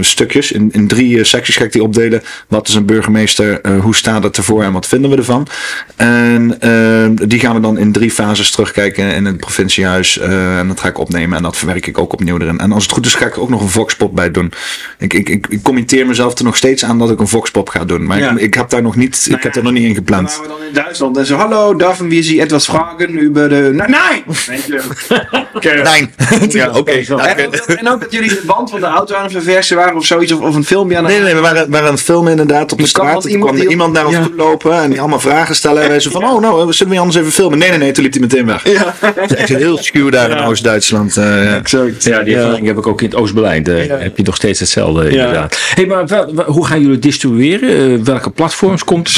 [0.00, 0.52] stukjes.
[0.52, 2.22] In, in drie secties ga ik die opdelen.
[2.48, 3.60] Wat is een burgemeester?
[3.60, 5.46] eh, hoe staat het ervoor en wat vinden we ervan?
[5.96, 10.18] En eh, die gaan we dan in drie fases terugkijken in het provinciehuis.
[10.18, 12.58] eh, en dat ga ik opnemen en dat verwerk ik ook opnieuw erin.
[12.58, 14.52] En als het goed is, ga ik er ook nog een voxpop bij doen.
[14.98, 17.84] Ik, ik, ik, ik committeer mezelf er nog steeds aan dat ik een voxpop ga
[17.84, 18.06] doen.
[18.06, 18.30] Maar Ja.
[18.30, 20.28] ik, ik heb daar nog niet, ik heb er nog niet in Dan gepland.
[20.30, 23.70] waren we dan in Duitsland en zo, hallo, darf wir Sie etwas fragen über de...
[23.72, 24.24] Nee, nee!
[25.82, 26.08] Nee.
[26.50, 26.90] Ja, oké.
[26.90, 29.96] En, ook, en ook dat jullie de band van de auto aan het verversen waren
[29.96, 32.30] of zoiets, of, of een filmpje aan het Nee, nee, we waren, waren het filmen
[32.30, 33.20] inderdaad op de straat.
[33.20, 34.22] Toen iemand kwam er die- iemand naar ons Ja.
[34.22, 35.82] toe lopen en die allemaal vragen stellen.
[35.82, 37.58] En wij zo van, oh nou, we zullen we anders even filmen?
[37.58, 38.64] Nee, nee, nee, toen liep hij meteen weg.
[38.72, 38.94] Ja.
[39.00, 41.16] Het is echt heel schuw daar in Oost-Duitsland.
[41.16, 41.56] eh, ja.
[41.56, 42.04] Exact.
[42.04, 43.62] Ja, die ervaring heb ik ook in het Oost-Berlijn.
[43.62, 45.58] Daar heb je nog steeds hetzelfde inderdaad.
[45.74, 47.92] Hey, maar wel- hoe gaan jullie distribueren?
[47.98, 49.16] Eh, welke platforms komt het?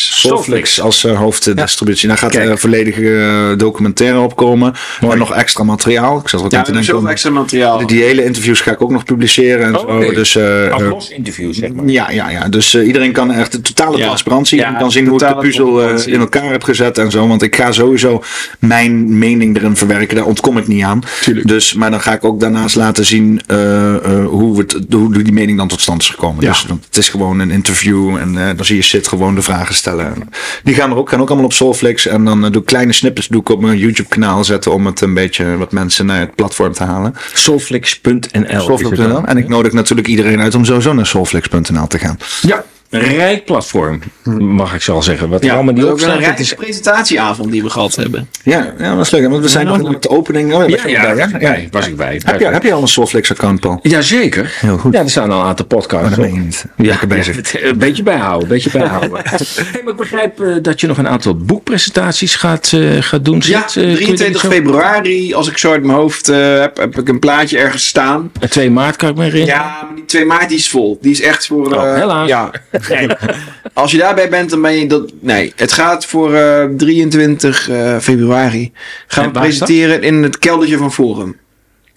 [0.00, 2.08] Soulflix als eh, hoofddistributie.
[2.08, 4.72] Daar gaat er volledige eh, documentaire op komen.
[5.00, 6.18] Maar nog extra materiaal.
[6.18, 6.96] Ik zat er ook Ja, aan te denken.
[6.96, 7.86] om- extra materiaal.
[7.86, 9.96] Die hele interviews ga ik ook nog publiceren en Oh, zo.
[9.96, 10.14] oké.
[10.14, 11.86] Dus, eh, Als eh, los interview, zeg maar.
[11.86, 12.48] Ja, ja, ja.
[12.48, 14.04] Dus eh, iedereen kan echt de totale Ja.
[14.04, 14.58] transparantie.
[14.58, 17.28] Ja, Iedereen kan zien hoe ik de puzzel eh, in elkaar heb gezet en zo.
[17.28, 18.22] Want ik ga sowieso
[18.58, 20.16] mijn mening erin verwerken.
[20.16, 21.02] Daar ontkom ik niet aan.
[21.22, 21.48] Tuurlijk.
[21.48, 25.32] Dus, maar dan ga ik ook daarnaast laten zien eh, eh, hoe, het, hoe die
[25.32, 26.44] mening dan tot stand is gekomen.
[26.44, 26.50] Ja.
[26.50, 28.16] Dus want het is gewoon een interview.
[28.16, 30.28] En eh, dan zie je Sid gewoon de vragen stellen.
[30.64, 32.06] Die gaan er ook, gaan ook allemaal op Soulflix.
[32.06, 34.72] En dan doe ik kleine snippets doe ik op mijn YouTube kanaal zetten.
[34.72, 37.14] Om het een beetje wat mensen naar het platform te halen.
[37.32, 38.60] Soulflix.nl.
[38.60, 39.24] Soulflix.nl.
[39.24, 42.18] En ik nodig natuurlijk iedereen uit om sowieso naar Soulflix.nl te gaan.
[42.40, 42.63] Ja,
[42.98, 44.00] rijk platform,
[44.38, 45.28] mag ik zo al zeggen.
[45.28, 48.28] Wat er Ja, allemaal wel een rijke is presentatieavond die we gehad hebben.
[48.42, 49.28] Ja, ja, dat was leuk.
[49.28, 50.52] Want we zijn nog met de opening.
[50.54, 51.68] Oh, ja, was Ja, ja, was ik bij.
[51.70, 52.20] Was ik bij.
[52.24, 53.78] Heb je, heb je al een Soulflix account, Paul?
[53.82, 54.52] Jazeker.
[54.60, 54.92] Heel goed.
[54.92, 56.34] Ja, er staan al een aantal podcasts dat op.
[56.76, 57.36] Ja, bezig.
[57.36, 59.10] het- Een beetje bijhouden, een beetje bijhouden.
[59.24, 63.42] hey, maar ik begrijp eh, dat je nog een aantal boekpresentaties gaat, eh, gaat doen.
[63.46, 65.98] Ja, Zit, eh, kun je dat 23 niet zo- februari, als ik zo uit mijn
[65.98, 68.30] hoofd eh, heb, heb ik een plaatje ergens staan.
[68.40, 69.54] En 2 maart kan ik me herinneren.
[69.60, 70.98] Ja, maar die 2 maart die is vol.
[71.00, 71.74] Die is echt voor...
[71.74, 72.28] Oh, eh, helaas.
[72.28, 72.50] Ja.
[73.72, 75.12] Als je daarbij bent, dan ben je dat...
[75.20, 78.72] Nee, het gaat voor eh, 23 eh, februari.
[79.06, 81.36] Gaan En we presenteren in het keldertje van Forum.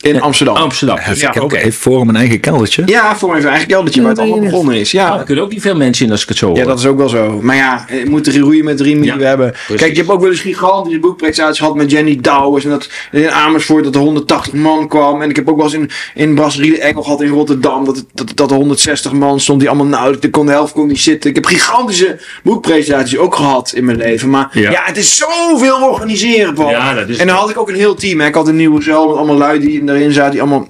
[0.02, 0.56] In Amsterdam.
[0.56, 0.98] Amsterdam.
[1.00, 1.58] Heeft, Ja, oké.
[1.58, 2.84] heeft Forum een eigen keldertje?
[2.86, 4.92] Ja, Forum heeft een eigen keldertje waar het allemaal begonnen is.
[4.92, 5.10] Ja.
[5.10, 6.58] Ah, er kunnen ook niet veel mensen in als ik het zo hoor.
[6.58, 7.40] Ja, dat is ook wel zo.
[7.42, 9.52] Maar ja, je moet er roeien met de riemen Ja, die we hebben.
[9.52, 9.76] precies.
[9.76, 12.64] Kijk, je hebt ook wel eens gigantische boekpresentaties gehad met Jenny Douwers.
[12.64, 15.22] En dat in Amersfoort dat er 180 man kwam.
[15.22, 17.86] En ik heb ook wel eens in, in Brasserie de Engel gehad in Rotterdam.
[17.86, 20.88] Dat, dat, dat er 160 man stond die allemaal nou, de kon de helft kon
[20.88, 21.30] niet zitten.
[21.30, 24.30] Ik heb gigantische boekpresentaties ook gehad in mijn leven.
[24.30, 24.72] Maar Ja.
[24.72, 26.70] ja, het is zoveel organiseren, Paul.
[26.70, 28.20] Ja, dat is- En dan had ik ook een heel team.
[28.20, 28.28] Hè.
[28.28, 30.32] Ik had een nieuwe zaal met allemaal lui die erin zaten.
[30.32, 30.68] Die allemaal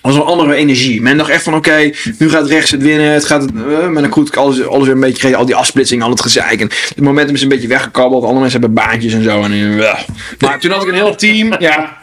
[0.00, 1.02] was een andere energie.
[1.02, 3.10] Men dacht echt van oké, nu gaat rechts het winnen.
[3.10, 5.38] Het gaat het, eh, maar dan goed, ik alles, alles weer een beetje gekregen.
[5.38, 6.60] Al die afsplitsing, al het gezeik.
[6.60, 8.24] En het momentum is een beetje weggekabbeld.
[8.24, 9.42] Alle mensen hebben baantjes en zo.
[9.42, 9.98] En, eh,
[10.38, 11.48] maar toen had ik een heel team.
[11.60, 11.98] Ja.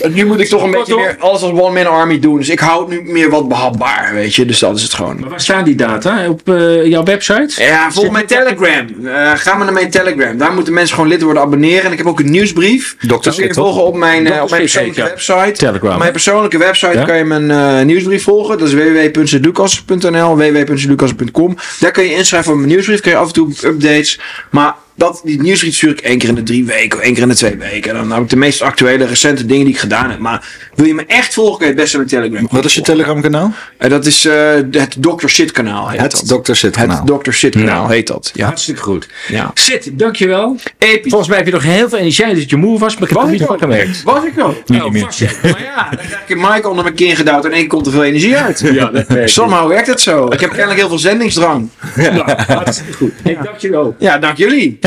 [0.00, 2.38] En nu moet ik toch een beetje meer alles als one man army doen.
[2.38, 4.44] Dus ik hou het nu meer wat behapbaar, weet je.
[4.44, 5.20] Dus dat is het gewoon.
[5.20, 6.28] Maar waar staan die data?
[6.28, 7.62] Op eh, jouw website?
[7.62, 8.86] Ja, volg mijn Telegram.
[9.04, 10.36] Eh, ga maar naar mijn Telegram.
[10.36, 11.84] Daar moeten mensen gewoon lid worden abonneren.
[11.84, 12.96] En ik heb ook een nieuwsbrief.
[12.98, 13.06] Dr.
[13.08, 15.52] Dat kun je volgen op mijn, op mijn persoonlijke website.
[15.52, 17.04] Telegram, Op mijn persoonlijke website Ja?
[17.04, 18.58] kan je mijn eh, nieuwsbrief volgen.
[18.58, 21.56] Dat is www.lucas.nl, www.lucas.com.
[21.80, 23.00] Daar kun je inschrijven voor mijn nieuwsbrief.
[23.00, 24.20] Kun je af en toe updates.
[24.50, 27.28] Maar dat, die nieuwsbrief stuur ik één keer in de drie weken, één keer in
[27.28, 27.94] de twee weken.
[27.94, 30.18] Dan heb ik de meest actuele, recente dingen die ik gedaan heb.
[30.18, 32.74] Maar wil je me echt volgen, kun je het best op mijn Telegram Wat is
[32.74, 32.80] je.
[32.80, 33.52] Telegram kanaal?
[33.76, 35.26] Eh, dat is eh, het Dr.
[35.26, 36.44] Shit kanaal heet Het dat.
[36.44, 36.52] Dr.
[36.52, 37.04] Shit kanaal.
[37.06, 37.30] Het Dr.
[37.30, 37.92] Shit kanaal Nou.
[37.92, 38.30] heet dat.
[38.34, 38.46] Ja.
[38.46, 39.08] Hartstikke goed.
[39.28, 39.50] Ja.
[39.54, 40.56] Sid, dankjewel.
[40.78, 41.08] Episch.
[41.10, 43.24] Volgens mij heb je nog heel veel energie dat je moe was, maar ik heb
[43.24, 44.02] er niet van gemerkt.
[44.02, 44.68] Was ik ook?
[44.68, 45.30] Nou, vast, ja.
[45.42, 48.04] Maar ja, dan krijg ik mic onder mijn kin gedouwd en één komt er veel
[48.04, 48.62] energie uit.
[48.78, 49.28] Ja, dat ik.
[49.28, 50.26] Somehow werkt het zo.
[50.26, 51.68] Ik heb kennelijk heel veel zendingsdrang.
[51.96, 53.12] Nou, hartstikke goed.
[53.22, 53.94] Hey, dankjewel.
[53.98, 54.78] Ja, dank jullie.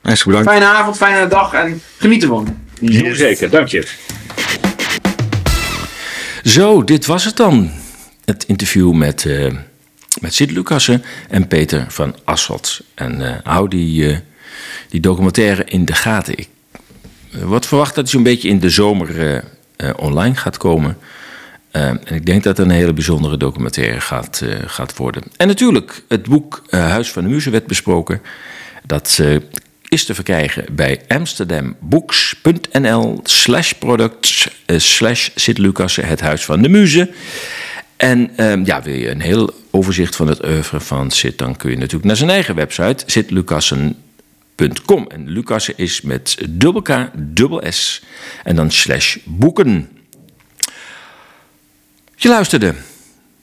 [0.00, 0.60] Hartstikke bedankt.
[0.60, 2.58] Fijne avond, fijne dag en geniet ervan.
[2.80, 3.88] Heel zeker, dank je.
[6.44, 7.70] Zo, dit was het dan.
[8.24, 9.52] Het interview met, eh
[10.20, 12.80] met Sid Lucassen en Peter van Asselt.
[12.94, 14.18] En eh, hou die, eh,
[14.88, 16.38] die documentaire in de gaten.
[16.38, 16.48] Ik
[17.30, 19.44] wordt verwacht dat hij zo'n beetje in de zomer
[19.96, 20.96] online gaat komen.
[21.70, 25.22] en ik denk dat het een hele bijzondere documentaire gaat, gaat worden.
[25.36, 28.22] En natuurlijk, het boek Huis van de Muze werd besproken.
[28.86, 29.20] Dat
[29.90, 35.58] is te verkrijgen bij amsterdambooks.nl slash products slash Sint
[35.94, 37.10] het Huis van de Muze.
[37.96, 41.70] En um, ja, wil je een heel overzicht van het oeuvre van Sid, dan kun
[41.70, 45.06] je natuurlijk naar zijn eigen website, sitlucassen.com.
[45.08, 48.02] En Lucassen is met dubbel K, dubbel S
[48.44, 49.88] en dan slash boeken.
[52.16, 52.74] Je luisterde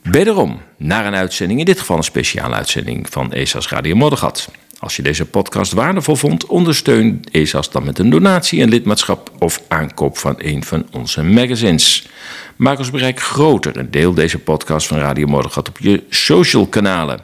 [0.01, 4.49] wederom naar een uitzending, in dit geval een speciale uitzending van ESA's Radio Moddergat.
[4.79, 9.61] Als je deze podcast waardevol vond, ondersteun ESA's dan met een donatie, een lidmaatschap of
[9.67, 12.07] aankoop van een van onze magazines.
[12.55, 17.19] Maak ons bereik groter en deel deze podcast van Radio Moddergat op je social kanalen.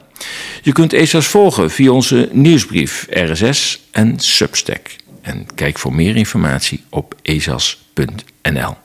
[0.62, 4.96] Je kunt ESA's volgen via onze nieuwsbrief, RSS en Substack.
[5.22, 8.76] En kijk voor meer informatie op esas.nl.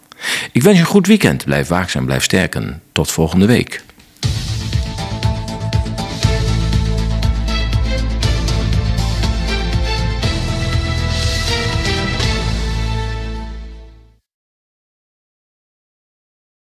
[0.53, 1.45] Ik wens je een goed weekend.
[1.45, 2.83] Blijf waakzaam, blijf sterken.
[2.93, 3.83] Tot volgende week.